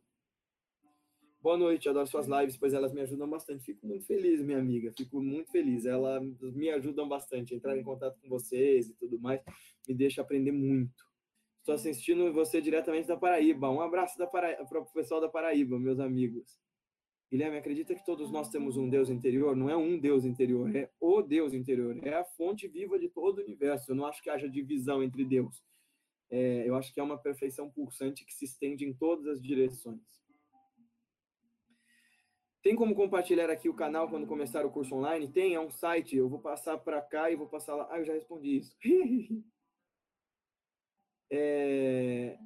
[1.47, 3.63] Boa noite, adoro suas lives, pois elas me ajudam bastante.
[3.63, 5.85] Fico muito feliz, minha amiga, fico muito feliz.
[5.85, 7.55] Elas me ajudam bastante.
[7.55, 9.41] Entrar em contato com vocês e tudo mais
[9.87, 11.05] me deixa aprender muito.
[11.59, 13.69] Estou assistindo você diretamente da Paraíba.
[13.69, 16.59] Um abraço para o pessoal da Paraíba, meus amigos.
[17.31, 19.55] Guilherme, acredita que todos nós temos um Deus interior?
[19.55, 21.97] Não é um Deus interior, é o Deus interior.
[22.05, 23.91] É a fonte viva de todo o universo.
[23.91, 25.63] Eu não acho que haja divisão entre Deus.
[26.29, 30.26] É, eu acho que é uma perfeição pulsante que se estende em todas as direções.
[32.67, 35.25] Tem como compartilhar aqui o canal quando começar o curso online?
[35.31, 36.17] Tem, é um site.
[36.17, 37.87] Eu vou passar para cá e vou passar lá.
[37.89, 38.75] Ah, eu já respondi isso.
[41.31, 42.37] é,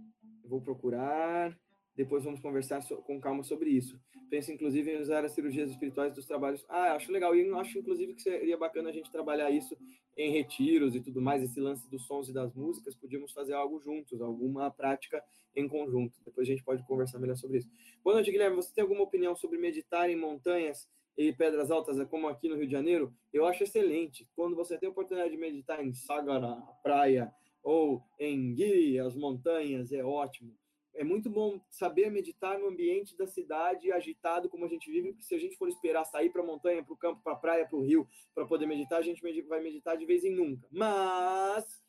[0.45, 1.59] vou procurar.
[1.95, 3.99] Depois vamos conversar com calma sobre isso.
[4.29, 6.65] Penso, inclusive, em usar as cirurgias espirituais dos trabalhos.
[6.69, 7.35] Ah, acho legal.
[7.35, 9.77] E acho, inclusive, que seria bacana a gente trabalhar isso
[10.15, 11.43] em retiros e tudo mais.
[11.43, 15.21] Esse lance dos sons e das músicas, podíamos fazer algo juntos, alguma prática
[15.53, 16.17] em conjunto.
[16.23, 17.69] Depois a gente pode conversar melhor sobre isso.
[18.03, 18.55] Boa noite, Guilherme.
[18.55, 20.87] Você tem alguma opinião sobre meditar em montanhas
[21.17, 23.13] e pedras altas, como aqui no Rio de Janeiro?
[23.33, 24.25] Eu acho excelente.
[24.33, 29.91] Quando você tem a oportunidade de meditar em Sagara, praia, ou em Giri, as montanhas,
[29.91, 30.55] é ótimo
[30.93, 35.23] é muito bom saber meditar no ambiente da cidade agitado como a gente vive, porque
[35.23, 37.67] se a gente for esperar sair para a montanha, para o campo, para a praia,
[37.67, 40.67] para o rio, para poder meditar, a gente vai meditar de vez em nunca.
[40.71, 41.81] Mas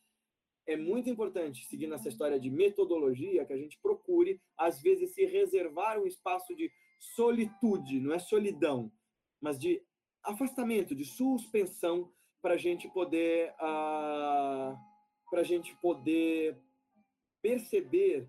[0.67, 5.25] é muito importante, seguindo essa história de metodologia, que a gente procure, às vezes, se
[5.25, 8.93] reservar um espaço de solitude, não é solidão,
[9.41, 9.83] mas de
[10.23, 14.77] afastamento, de suspensão, para a gente poder, uh,
[15.31, 16.57] para a gente poder
[17.41, 18.29] perceber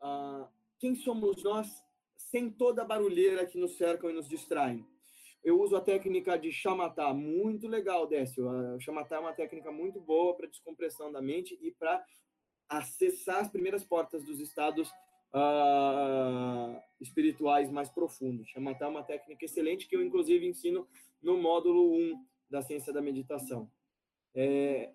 [0.00, 0.48] ah,
[0.78, 1.68] quem somos nós
[2.16, 4.86] sem toda a barulheira que nos cercam e nos distraem.
[5.42, 8.48] Eu uso a técnica de chamatá, muito legal, Décio.
[8.48, 12.04] A chamatá é uma técnica muito boa para descompressão da mente e para
[12.68, 14.88] acessar as primeiras portas dos estados
[15.34, 18.48] uh, espirituais mais profundos.
[18.50, 20.86] Chamatá é uma técnica excelente que eu, inclusive, ensino
[21.22, 23.70] no módulo 1 da ciência da meditação.
[24.34, 24.92] É,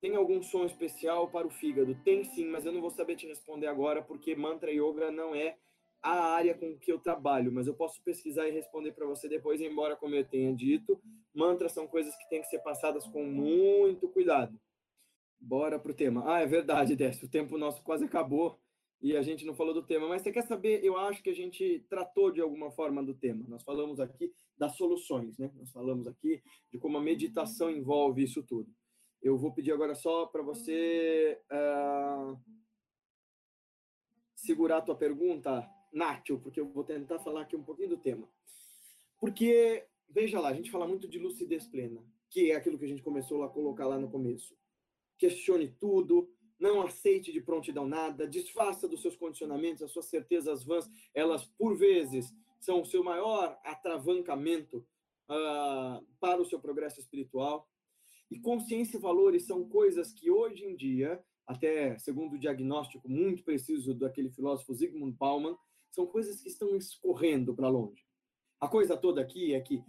[0.00, 1.94] tem algum som especial para o fígado?
[2.04, 5.56] Tem sim, mas eu não vou saber te responder agora, porque Mantra Yoga não é
[6.00, 9.60] a área com que eu trabalho, mas eu posso pesquisar e responder para você depois,
[9.60, 11.00] embora, como eu tenha dito,
[11.34, 14.58] mantras são coisas que têm que ser passadas com muito cuidado.
[15.40, 16.22] Bora pro tema.
[16.26, 18.58] Ah, é verdade, Décio, o tempo nosso quase acabou
[19.00, 20.84] e a gente não falou do tema, mas você quer saber?
[20.84, 23.44] Eu acho que a gente tratou de alguma forma do tema.
[23.48, 25.50] Nós falamos aqui das soluções, né?
[25.54, 26.42] Nós falamos aqui
[26.72, 28.68] de como a meditação envolve isso tudo.
[29.20, 32.38] Eu vou pedir agora só para você uh,
[34.36, 38.28] segurar a tua pergunta, Nátio, porque eu vou tentar falar aqui um pouquinho do tema.
[39.18, 42.88] Porque, veja lá, a gente fala muito de lucidez plena, que é aquilo que a
[42.88, 44.56] gente começou a colocar lá no começo.
[45.18, 50.88] Questione tudo, não aceite de prontidão nada, desfaça dos seus condicionamentos, as suas certezas vãs,
[51.12, 54.86] elas por vezes são o seu maior atravancamento
[55.28, 57.68] uh, para o seu progresso espiritual.
[58.30, 63.42] E consciência e valores são coisas que hoje em dia, até segundo o diagnóstico muito
[63.42, 65.56] preciso daquele filósofo Zygmunt Bauman,
[65.90, 68.04] são coisas que estão escorrendo para longe.
[68.60, 69.82] A coisa toda aqui é que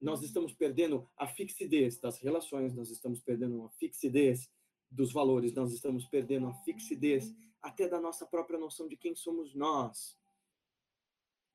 [0.00, 4.50] nós estamos perdendo a fixidez das relações, nós estamos perdendo a fixidez
[4.90, 9.54] dos valores, nós estamos perdendo a fixidez até da nossa própria noção de quem somos
[9.54, 10.18] nós.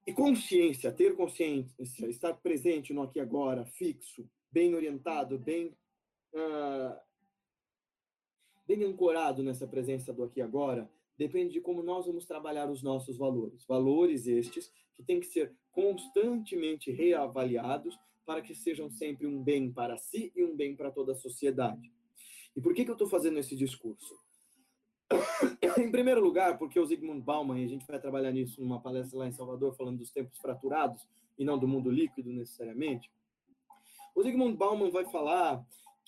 [0.06, 5.78] E consciência, ter consciência, estar presente no aqui e agora, fixo, bem orientado, bem,
[6.34, 7.00] uh,
[8.68, 12.82] bem ancorado nessa presença do aqui e agora, depende de como nós vamos trabalhar os
[12.82, 13.66] nossos valores.
[13.66, 19.98] Valores estes que têm que ser constantemente reavaliados para que sejam sempre um bem para
[19.98, 21.92] si e um bem para toda a sociedade.
[22.56, 24.16] E por que, que eu estou fazendo esse discurso?
[25.78, 29.18] em primeiro lugar, porque o Zygmunt Bauman, e a gente vai trabalhar nisso numa palestra
[29.18, 31.08] lá em Salvador, falando dos tempos fraturados
[31.38, 33.10] e não do mundo líquido necessariamente.
[34.16, 35.66] O Zygmunt Bauman vai falar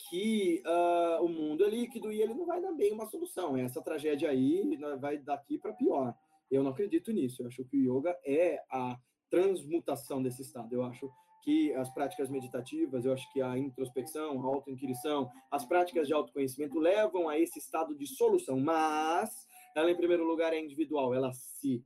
[0.10, 3.58] que uh, o mundo é líquido e ele não vai dar bem uma solução.
[3.58, 6.16] Essa tragédia aí vai daqui para pior.
[6.50, 7.42] Eu não acredito nisso.
[7.42, 8.98] Eu acho que o yoga é a
[9.30, 10.74] transmutação desse estado.
[10.74, 11.10] Eu acho
[11.42, 16.78] que as práticas meditativas, eu acho que a introspecção, a autoinquirição, as práticas de autoconhecimento
[16.80, 21.84] levam a esse estado de solução, mas ela, em primeiro lugar, é individual, ela se.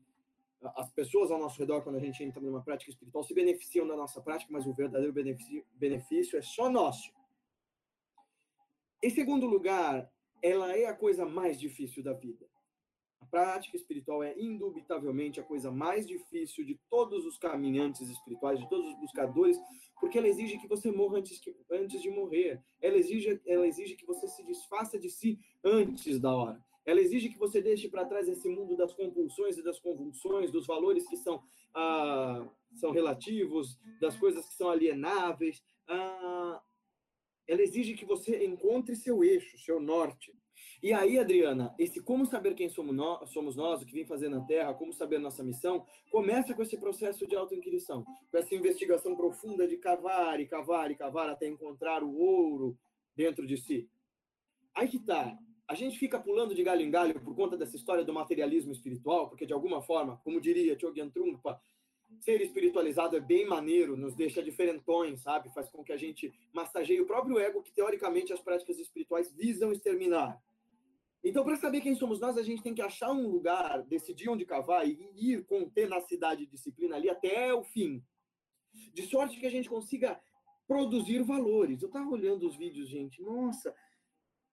[0.75, 3.95] As pessoas ao nosso redor, quando a gente entra numa prática espiritual, se beneficiam da
[3.95, 7.11] nossa prática, mas o verdadeiro benefício, benefício é só nosso.
[9.05, 12.43] Em segundo lugar, ela é a coisa mais difícil da vida.
[13.21, 18.67] A prática espiritual é indubitavelmente a coisa mais difícil de todos os caminhantes espirituais, de
[18.67, 19.59] todos os buscadores,
[20.01, 22.63] porque ela exige que você morra antes, que, antes de morrer.
[22.81, 26.59] Ela exige, ela exige que você se desfaça de si antes da hora.
[26.83, 30.65] Ela exige que você deixe para trás esse mundo das compulsões e das convulsões, dos
[30.65, 31.43] valores que são,
[31.75, 32.43] ah,
[32.73, 35.63] são relativos, das coisas que são alienáveis.
[35.87, 36.59] Ah,
[37.47, 40.33] ela exige que você encontre seu eixo, seu norte.
[40.81, 44.29] E aí, Adriana, esse como saber quem somos nós, somos nós, o que vem fazer
[44.29, 49.15] na Terra, como saber nossa missão, começa com esse processo de autoinquirição, com essa investigação
[49.15, 52.77] profunda de cavar e cavar e cavar até encontrar o ouro
[53.15, 53.89] dentro de si.
[54.75, 55.37] Aí que tá.
[55.67, 59.29] A gente fica pulando de galho em galho por conta dessa história do materialismo espiritual,
[59.29, 61.59] porque de alguma forma, como diria Chogyam Trungpa,
[62.21, 65.53] ser espiritualizado é bem maneiro, nos deixa diferentões, sabe?
[65.53, 69.71] Faz com que a gente massageie o próprio ego que, teoricamente, as práticas espirituais visam
[69.71, 70.41] exterminar.
[71.23, 74.45] Então, para saber quem somos nós, a gente tem que achar um lugar, decidir onde
[74.45, 78.03] cavar e ir com tenacidade e disciplina ali até o fim.
[78.93, 80.21] De sorte que a gente consiga
[80.67, 81.81] produzir valores.
[81.81, 83.75] Eu estava olhando os vídeos, gente, nossa,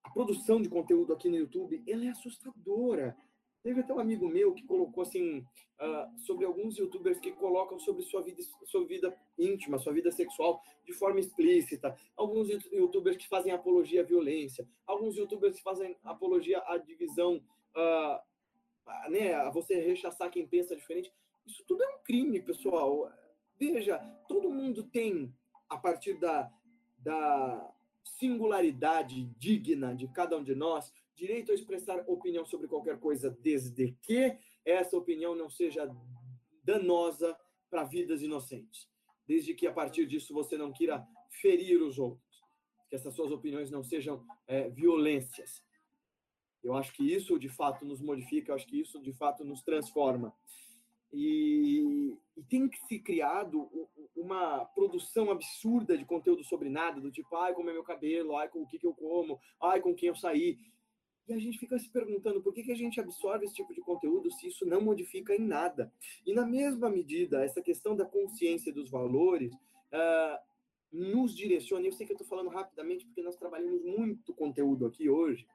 [0.03, 3.17] a produção de conteúdo aqui no YouTube, ela é assustadora.
[3.63, 8.03] Teve até um amigo meu que colocou assim uh, sobre alguns youtubers que colocam sobre
[8.03, 11.97] sua vida, sua vida íntima, sua vida sexual de forma explícita.
[12.17, 14.69] Alguns youtubers que fazem apologia à violência.
[14.85, 17.41] Alguns youtubers que fazem apologia à divisão,
[17.77, 21.13] uh, né, a você rechaçar quem pensa diferente.
[21.47, 23.13] Isso tudo é um crime, pessoal.
[23.57, 25.33] Veja, todo mundo tem,
[25.69, 26.53] a partir da,
[26.99, 30.93] da singularidade digna de cada um de nós,
[31.23, 35.89] direito a expressar opinião sobre qualquer coisa, desde que essa opinião não seja
[36.65, 37.39] danosa
[37.71, 38.89] para vidas inocentes.
[39.25, 41.07] Desde que a partir disso você não queira
[41.41, 42.43] ferir os outros.
[42.89, 45.65] Que essas suas opiniões não sejam é, violências.
[46.61, 49.63] Eu acho que isso de fato nos modifica, eu acho que isso de fato nos
[49.63, 50.35] transforma.
[51.13, 53.71] E, e, tem que se criado
[54.17, 58.49] uma produção absurda de conteúdo sobre nada, do tipo, ai, como é meu cabelo, ai,
[58.49, 60.59] com o que, que eu como, ai, com quem eu saí.
[61.29, 63.81] E a gente fica se perguntando por que, que a gente absorve esse tipo de
[63.81, 65.93] conteúdo se isso não modifica em nada.
[66.27, 70.39] E na mesma medida, essa questão da consciência dos valores uh,
[70.93, 71.87] nos direciona.
[71.87, 75.47] Eu sei que eu estou falando rapidamente porque nós trabalhamos muito conteúdo aqui hoje.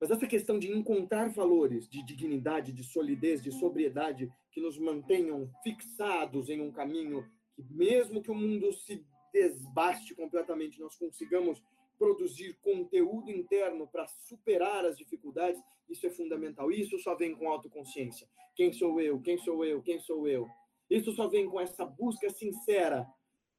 [0.00, 5.50] Mas essa questão de encontrar valores de dignidade, de solidez, de sobriedade, que nos mantenham
[5.62, 11.62] fixados em um caminho que, mesmo que o mundo se desbaste completamente, nós consigamos
[11.98, 16.70] produzir conteúdo interno para superar as dificuldades, isso é fundamental.
[16.70, 18.28] Isso só vem com autoconsciência.
[18.54, 19.20] Quem sou eu?
[19.20, 19.82] Quem sou eu?
[19.82, 20.46] Quem sou eu?
[20.88, 23.06] Isso só vem com essa busca sincera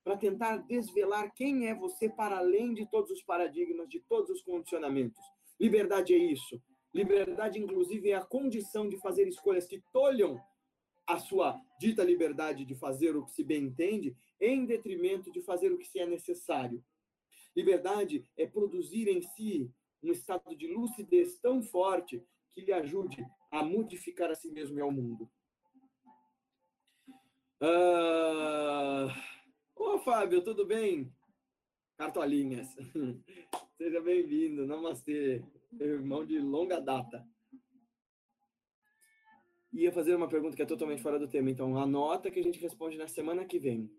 [0.04, 4.42] para tentar desvelar quem é você para além de todos os paradigmas, de todos os
[4.42, 5.20] condicionamentos.
[5.60, 6.62] Liberdade é isso.
[6.94, 10.40] Liberdade, inclusive, é a condição de fazer escolhas que tolham
[11.08, 15.72] a sua dita liberdade de fazer o que se bem entende, em detrimento de fazer
[15.72, 16.84] o que se é necessário.
[17.56, 19.72] Liberdade é produzir em si
[20.04, 24.82] um estado de lucidez tão forte que lhe ajude a modificar a si mesmo e
[24.82, 25.30] ao mundo.
[27.62, 29.08] Uh...
[29.76, 31.12] Ô, Fábio, tudo bem?
[31.98, 32.68] Cartolinhas.
[33.78, 34.68] Seja bem-vindo.
[34.68, 35.44] Namastê.
[35.80, 37.26] Irmão de longa data.
[39.74, 42.60] Ia fazer uma pergunta que é totalmente fora do tema, então anota que a gente
[42.60, 43.92] responde na semana que vem.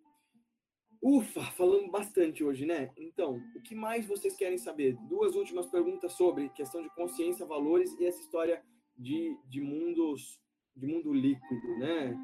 [1.03, 2.91] Ufa, falamos bastante hoje, né?
[2.97, 4.97] Então, o que mais vocês querem saber?
[5.09, 8.63] Duas últimas perguntas sobre questão de consciência, valores e essa história
[8.97, 10.41] de, de mundos,
[10.75, 12.17] de mundo líquido, né?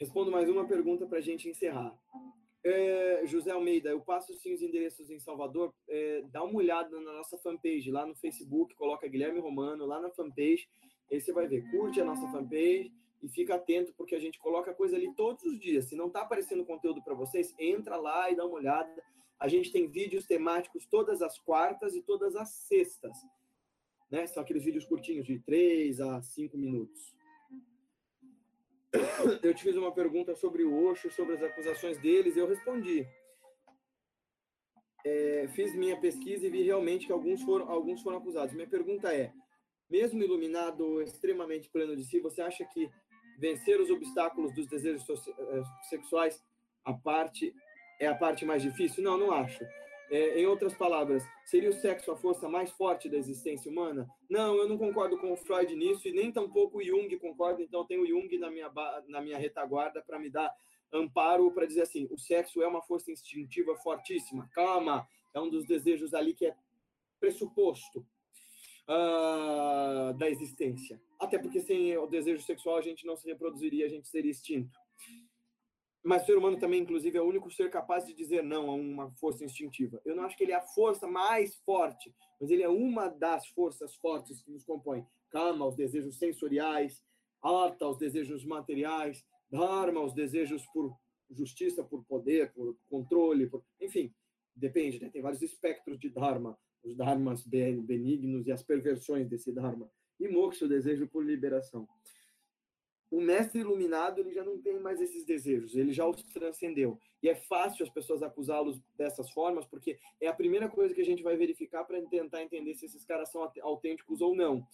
[0.00, 1.96] Respondo mais uma pergunta para a gente encerrar.
[2.64, 5.72] É, José Almeida, eu passo sim os endereços em Salvador.
[5.88, 10.10] É, dá uma olhada na nossa fanpage lá no Facebook, coloca Guilherme Romano lá na
[10.10, 10.66] fanpage.
[11.12, 12.90] Aí você vai ver, curte a nossa fanpage
[13.24, 15.86] e fica atento porque a gente coloca coisa ali todos os dias.
[15.86, 19.02] Se não está aparecendo conteúdo para vocês, entra lá e dá uma olhada.
[19.40, 23.16] A gente tem vídeos temáticos todas as quartas e todas as sextas.
[24.10, 24.26] Né?
[24.26, 27.14] São aqueles vídeos curtinhos de 3 a 5 minutos.
[29.42, 33.08] Eu te fiz uma pergunta sobre o Osho, sobre as acusações deles, eu respondi.
[35.04, 38.54] É, fiz minha pesquisa e vi realmente que alguns foram, alguns foram acusados.
[38.54, 39.32] Minha pergunta é:
[39.90, 42.90] mesmo iluminado, extremamente pleno de si, você acha que
[43.38, 46.42] vencer os obstáculos dos desejos eh, sexuais
[46.84, 47.54] a parte
[48.00, 49.02] é a parte mais difícil?
[49.02, 49.64] Não, não acho.
[50.10, 54.06] É, em outras palavras, seria o sexo a força mais forte da existência humana?
[54.28, 57.80] Não, eu não concordo com o Freud nisso e nem tampouco o Jung concorda, então
[57.80, 58.70] eu tenho o Jung na minha,
[59.08, 60.52] na minha retaguarda para me dar
[60.92, 64.48] amparo para dizer assim, o sexo é uma força instintiva fortíssima.
[64.52, 66.54] Calma, é um dos desejos ali que é
[67.18, 68.06] pressuposto
[68.88, 71.00] uh, da existência.
[71.18, 74.78] Até porque sem o desejo sexual a gente não se reproduziria, a gente seria extinto.
[76.02, 78.74] Mas o ser humano também, inclusive, é o único ser capaz de dizer não a
[78.74, 80.02] uma força instintiva.
[80.04, 83.46] Eu não acho que ele é a força mais forte, mas ele é uma das
[83.48, 85.06] forças fortes que nos compõe.
[85.30, 87.02] Kama, os desejos sensoriais,
[87.42, 90.94] Artha, os desejos materiais, Dharma, os desejos por
[91.30, 93.64] justiça, por poder, por controle, por...
[93.80, 94.12] enfim,
[94.54, 95.08] depende, né?
[95.10, 99.90] tem vários espectros de Dharma os dharmas benignos e as perversões desse dharma.
[100.20, 101.88] E moksha, o desejo por liberação.
[103.10, 106.98] O mestre iluminado, ele já não tem mais esses desejos, ele já os transcendeu.
[107.22, 111.04] E é fácil as pessoas acusá-los dessas formas, porque é a primeira coisa que a
[111.04, 114.66] gente vai verificar para tentar entender se esses caras são autênticos ou não.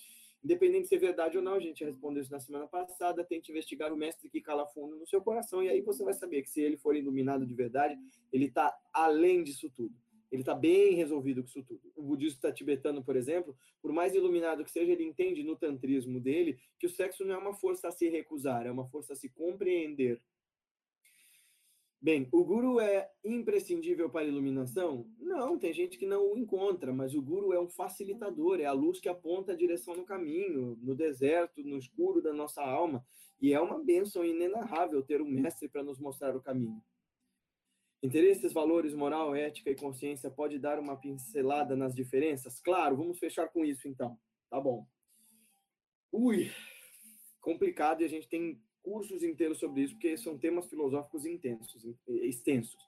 [0.42, 3.92] Independente de ser verdade ou não, a gente respondeu isso na semana passada, tente investigar
[3.92, 6.62] o mestre que cala fundo no seu coração, e aí você vai saber que se
[6.62, 7.98] ele for iluminado de verdade,
[8.32, 9.94] ele está além disso tudo.
[10.30, 11.80] Ele está bem resolvido com isso tudo.
[11.96, 16.58] O budista tibetano, por exemplo, por mais iluminado que seja, ele entende no tantrismo dele
[16.78, 19.28] que o sexo não é uma força a se recusar, é uma força a se
[19.28, 20.22] compreender.
[22.02, 25.06] Bem, o guru é imprescindível para a iluminação?
[25.18, 28.72] Não, tem gente que não o encontra, mas o guru é um facilitador, é a
[28.72, 33.04] luz que aponta a direção no caminho, no deserto, no escuro da nossa alma.
[33.38, 36.82] E é uma bênção inenarrável ter um mestre para nos mostrar o caminho.
[38.02, 42.58] Interesses, valores, moral, ética e consciência pode dar uma pincelada nas diferenças?
[42.60, 44.18] Claro, vamos fechar com isso então.
[44.48, 44.86] Tá bom.
[46.10, 46.50] Ui,
[47.40, 52.80] complicado e a gente tem cursos inteiros sobre isso, porque são temas filosóficos intensos, extensos.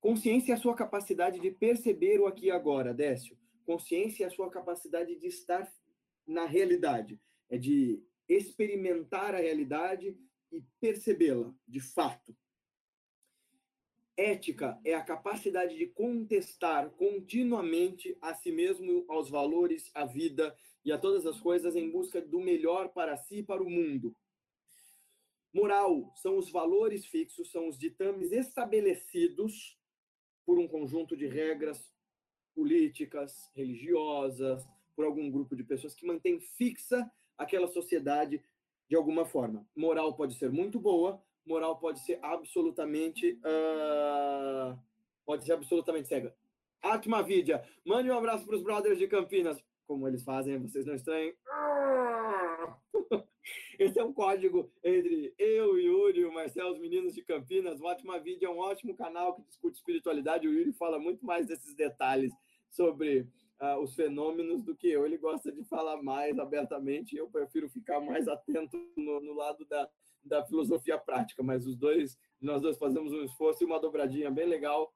[0.00, 3.36] Consciência é a sua capacidade de perceber o aqui e agora, Décio.
[3.64, 5.68] Consciência é a sua capacidade de estar
[6.24, 7.20] na realidade,
[7.50, 10.16] é de experimentar a realidade
[10.52, 12.36] e percebê-la de fato.
[14.16, 20.90] Ética é a capacidade de contestar continuamente a si mesmo, aos valores, à vida e
[20.90, 24.16] a todas as coisas em busca do melhor para si e para o mundo.
[25.52, 29.78] Moral são os valores fixos, são os ditames estabelecidos
[30.46, 31.92] por um conjunto de regras
[32.54, 38.42] políticas, religiosas, por algum grupo de pessoas que mantém fixa aquela sociedade
[38.88, 39.68] de alguma forma.
[39.76, 44.78] Moral pode ser muito boa, moral pode ser absolutamente uh,
[45.24, 46.34] pode ser absolutamente cega.
[46.82, 50.94] Atma Vidya, mande um abraço para os brothers de Campinas, como eles fazem, vocês não
[50.94, 51.34] estranhem.
[53.78, 57.80] Esse é um código entre eu, Yuri, o Marcelo, os meninos de Campinas.
[57.80, 60.48] O Atma Vidya é um ótimo canal que discute espiritualidade.
[60.48, 62.32] O Yuri fala muito mais desses detalhes
[62.70, 63.28] sobre
[63.60, 65.04] uh, os fenômenos do que eu.
[65.04, 69.88] Ele gosta de falar mais abertamente, eu prefiro ficar mais atento no, no lado da,
[70.24, 74.46] da filosofia prática, mas os dois, nós dois fazemos um esforço e uma dobradinha bem
[74.46, 74.92] legal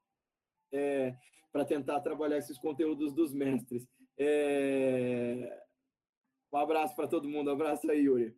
[0.72, 1.14] é,
[1.52, 3.86] para tentar trabalhar esses conteúdos dos mestres.
[4.18, 5.60] É...
[6.52, 8.36] Um abraço para todo mundo, um abraço aí, Yuri.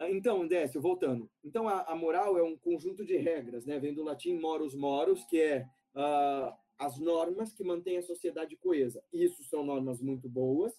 [0.00, 1.30] Então, Décio, voltando.
[1.42, 3.78] Então, a, a, moral é um conjunto de regras, né?
[3.78, 9.02] Vem do latim morus moros, que é uh, as normas que mantêm a sociedade coesa.
[9.12, 10.74] Isso são normas muito boas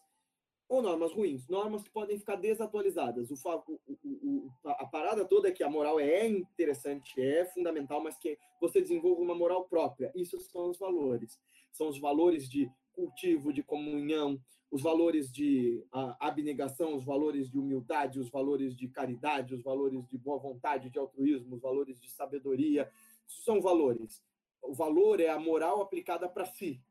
[0.69, 1.47] ou normas ruins.
[1.47, 3.31] Normas que podem ficar desatualizadas.
[3.31, 3.35] O,
[3.67, 8.37] o, o, a parada toda é que a moral é interessante, é fundamental, mas que
[8.59, 10.11] você desenvolva uma moral própria.
[10.15, 11.39] Isso são os valores.
[11.71, 15.85] São os valores de cultivo, de comunhão, os valores de
[16.19, 20.99] abnegação, os valores de humildade, os valores de caridade, os valores de boa vontade, de
[20.99, 22.89] altruísmo, os valores de sabedoria.
[23.27, 24.21] Isso são valores.
[24.67, 26.81] O valor é a moral aplicada para si.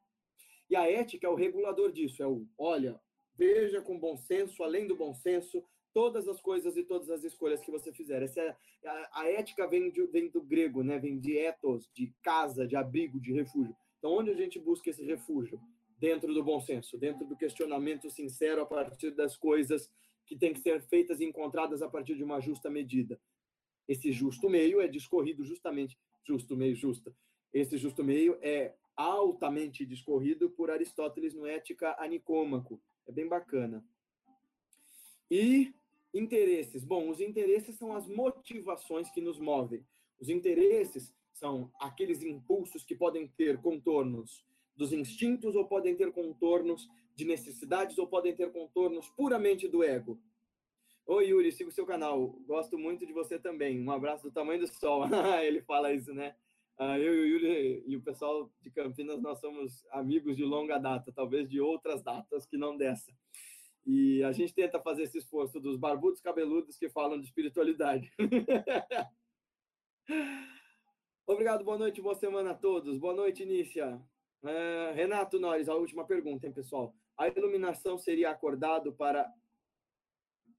[0.69, 2.23] E a ética é o regulador disso.
[2.23, 3.01] É o, olha,
[3.37, 5.63] veja com bom senso, além do bom senso,
[5.93, 8.23] todas as coisas e todas as escolhas que você fizer.
[8.23, 10.99] Essa é, a, a, ética vem, de, vem do grego, né?
[10.99, 13.77] Vem de ethos, de casa, de abrigo, de refúgio.
[13.99, 15.61] Então, onde a gente busca esse refúgio?
[15.99, 19.91] dentro do bom senso, dentro do questionamento sincero a partir das coisas
[20.27, 23.21] que têm que ser feitas e encontradas a partir de uma justa medida.
[23.89, 27.15] Esse justo meio é discorrido justamente, justo meio, justa.
[27.57, 32.79] Esse justo meio é altamente discorrido por Aristóteles no Ética a Nicômaco.
[33.07, 33.83] É bem bacana.
[35.31, 35.75] E
[36.13, 36.85] interesses.
[36.85, 39.83] Bom, os interesses são as motivações que nos movem.
[40.21, 44.45] Os interesses são aqueles impulsos que podem ter contornos
[44.77, 50.21] dos instintos ou podem ter contornos de necessidades ou podem ter contornos puramente do ego.
[51.07, 52.39] Oi, Yuri, sigo seu canal.
[52.47, 53.81] Gosto muito de você também.
[53.81, 55.05] Um abraço do tamanho do sol.
[55.43, 56.37] Ele fala isso, né?
[56.79, 60.77] Uh, eu e o Yuri e o pessoal de Campinas, nós somos amigos de longa
[60.79, 63.11] data, talvez de outras datas que não dessa.
[63.87, 68.13] E a gente tenta fazer esse esforço dos barbudos cabeludos que falam de espiritualidade.
[71.27, 72.99] Obrigado, boa noite, boa semana a todos.
[72.99, 73.97] Boa noite, Nícia.
[74.43, 76.95] Uh, Renato Nores, a última pergunta, hein, pessoal?
[77.17, 79.27] A iluminação seria acordado para.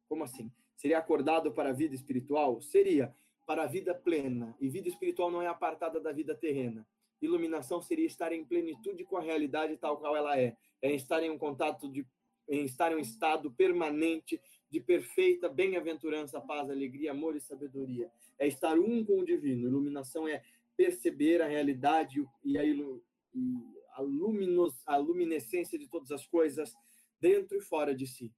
[0.09, 0.51] Como assim?
[0.75, 2.59] Seria acordado para a vida espiritual?
[2.61, 3.15] Seria
[3.47, 4.55] para a vida plena.
[4.59, 6.85] E vida espiritual não é apartada da vida terrena.
[7.21, 10.55] Iluminação seria estar em plenitude com a realidade tal qual ela é.
[10.81, 12.05] É estar em um contato de.
[12.47, 14.39] em estar em um estado permanente
[14.69, 18.11] de perfeita bem-aventurança, paz, alegria, amor e sabedoria.
[18.37, 19.67] É estar um com o divino.
[19.67, 20.43] Iluminação é
[20.75, 23.01] perceber a realidade e a, ilu
[23.33, 23.55] e
[23.93, 26.75] a, luminos, a luminescência de todas as coisas
[27.19, 28.31] dentro e fora de si.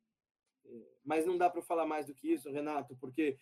[0.65, 3.37] É, mas não dá para falar mais do que isso, Renato, porque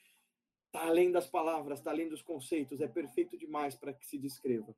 [0.78, 4.76] está além das palavras, está além dos conceitos, é perfeito demais para que se descreva.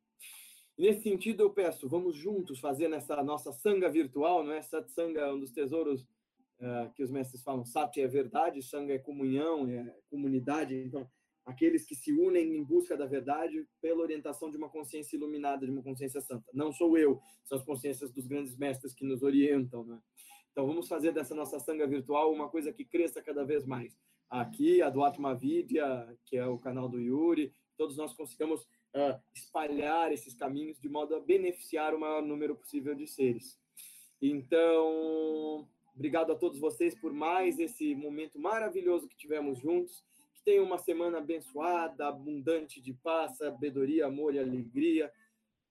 [0.78, 4.62] Nesse sentido, eu peço, vamos juntos fazer nessa nossa sanga virtual, não é?
[4.62, 7.66] Satsanga é um dos tesouros uh, que os mestres falam.
[7.66, 10.74] Sat é verdade, sanga é comunhão, é comunidade.
[10.76, 11.06] Então,
[11.46, 15.72] aqueles que se unem em busca da verdade pela orientação de uma consciência iluminada, de
[15.72, 16.50] uma consciência santa.
[16.54, 20.00] Não sou eu, são as consciências dos grandes mestres que nos orientam, né?
[20.60, 23.98] Então vamos fazer dessa nossa sanga virtual uma coisa que cresça cada vez mais.
[24.30, 29.18] Aqui, a do Atma Vidya, que é o canal do Yuri, todos nós consigamos uh,
[29.34, 33.58] espalhar esses caminhos de modo a beneficiar o maior número possível de seres.
[34.22, 40.04] Então, obrigado a todos vocês por mais esse momento maravilhoso que tivemos juntos
[40.34, 45.10] que tenham uma semana abençoada, abundante de paz, sabedoria, amor e alegria.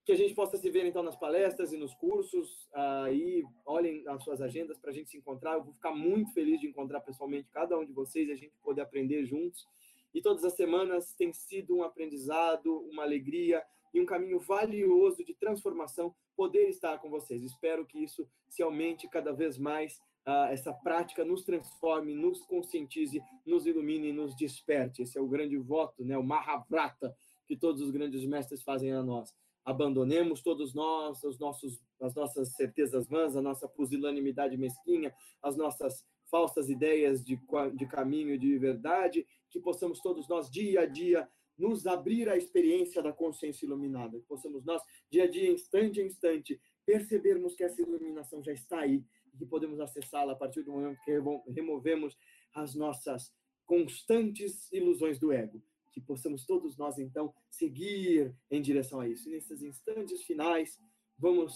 [0.08, 2.66] Que a gente possa se ver então nas palestras e nos cursos.
[2.72, 5.56] Aí, olhem as suas agendas para a gente se encontrar.
[5.56, 8.54] Eu vou ficar muito feliz de encontrar pessoalmente cada um de vocês e a gente
[8.62, 9.68] poder aprender juntos.
[10.14, 15.34] E todas as semanas tem sido um aprendizado, uma alegria e um caminho valioso de
[15.34, 17.42] transformação poder estar com vocês.
[17.42, 23.20] Espero que isso se aumente cada vez mais uh, essa prática nos transforme, nos conscientize,
[23.44, 25.02] nos ilumine, nos desperte.
[25.02, 26.16] Esse é o grande voto, né?
[26.16, 27.14] o Mahavrata,
[27.46, 29.36] que todos os grandes mestres fazem a nós.
[29.68, 36.06] Abandonemos todos nós os nossos, as nossas certezas vãs, a nossa pusilanimidade mesquinha, as nossas
[36.30, 37.38] falsas ideias de,
[37.74, 43.02] de caminho de verdade, que possamos todos nós, dia a dia, nos abrir à experiência
[43.02, 47.82] da consciência iluminada, que possamos nós, dia a dia, instante a instante, percebermos que essa
[47.82, 49.04] iluminação já está aí
[49.36, 51.12] que podemos acessá-la a partir do momento que
[51.52, 52.16] removemos
[52.54, 53.34] as nossas
[53.66, 55.62] constantes ilusões do ego.
[55.92, 59.28] Que possamos todos nós, então, seguir em direção a isso.
[59.28, 60.78] E nesses instantes finais,
[61.18, 61.54] vamos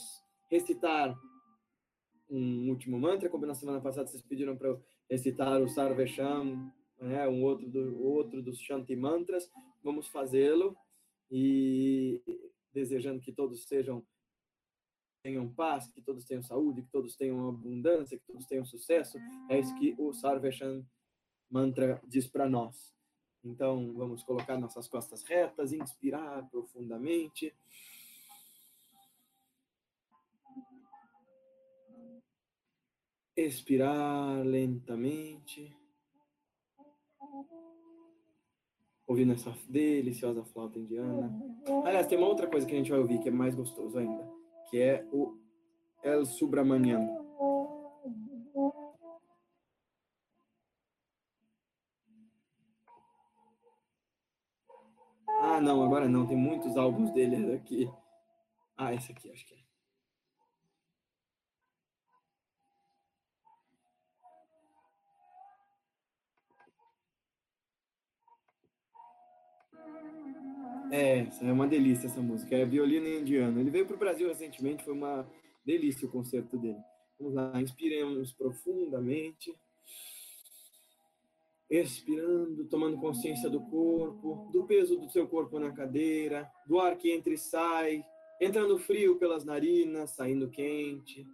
[0.51, 1.16] recitar
[2.28, 7.28] um último mantra, como na semana passada vocês pediram para eu recitar o Sarvesham, né,
[7.28, 9.51] um outro, do, outro dos Shanti Mantras.
[9.83, 10.76] Vamos fazê-lo
[11.30, 12.22] e
[12.72, 14.05] desejando que todos sejam
[15.22, 19.18] tenham paz, que todos tenham saúde, que todos tenham abundância, que todos tenham sucesso.
[19.49, 20.85] É isso que o Sarveshan
[21.49, 22.93] mantra diz para nós.
[23.45, 27.53] Então, vamos colocar nossas costas retas, inspirar profundamente.
[33.36, 35.76] Expirar lentamente.
[39.07, 41.32] Ouvindo essa deliciosa flauta indiana.
[41.84, 44.30] Aliás, tem uma outra coisa que a gente vai ouvir que é mais gostoso ainda,
[44.70, 45.36] que é o
[46.03, 47.21] El Subramanian.
[56.03, 57.88] Agora não, tem muitos álbuns dele aqui.
[58.76, 59.62] Ah, esse aqui, acho que é.
[70.94, 72.55] É, é uma delícia essa música.
[72.55, 73.61] É violino indiano.
[73.61, 75.26] Ele veio para o Brasil recentemente, foi uma
[75.64, 76.82] delícia o concerto dele.
[77.18, 79.57] Vamos lá, inspiremos profundamente.
[81.72, 87.10] Expirando, tomando consciência do corpo, do peso do seu corpo na cadeira, do ar que
[87.10, 88.04] entra e sai,
[88.38, 91.26] entrando frio pelas narinas, saindo quente,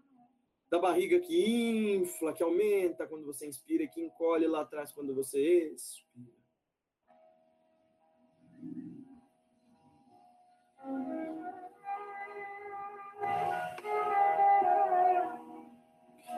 [0.71, 5.13] da barriga que infla, que aumenta quando você inspira e que encolhe lá atrás quando
[5.13, 6.39] você expira.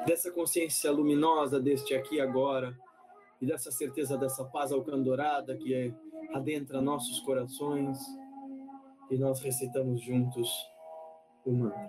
[0.07, 2.75] Dessa consciência luminosa deste aqui agora,
[3.41, 5.95] e dessa certeza dessa paz alcandorada que é,
[6.33, 7.99] adentra nossos corações,
[9.11, 10.49] e nós recitamos juntos
[11.45, 11.81] o mantra.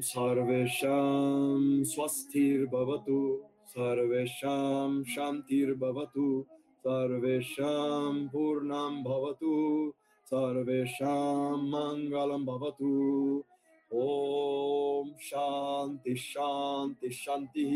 [0.01, 6.47] Sarvesham Swastir Bhavatu Sarvesham Shantir Bhavatu
[6.81, 9.93] Sarvesham Purnam Bhavatu
[10.33, 13.45] Sarvesham Mangalam Bhavatu
[13.91, 17.67] Om Shanti Shanti Shanti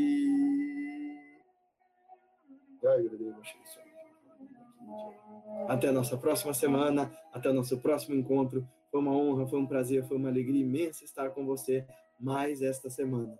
[5.67, 8.67] Até a nossa próxima semana, até o nosso próximo encontro.
[8.89, 11.85] Foi uma honra, foi um prazer, foi uma alegria imensa estar com você
[12.19, 13.37] mais esta semana.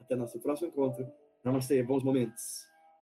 [0.00, 1.06] Até nosso próximo encontro.
[1.44, 2.71] Namastê, bons momentos.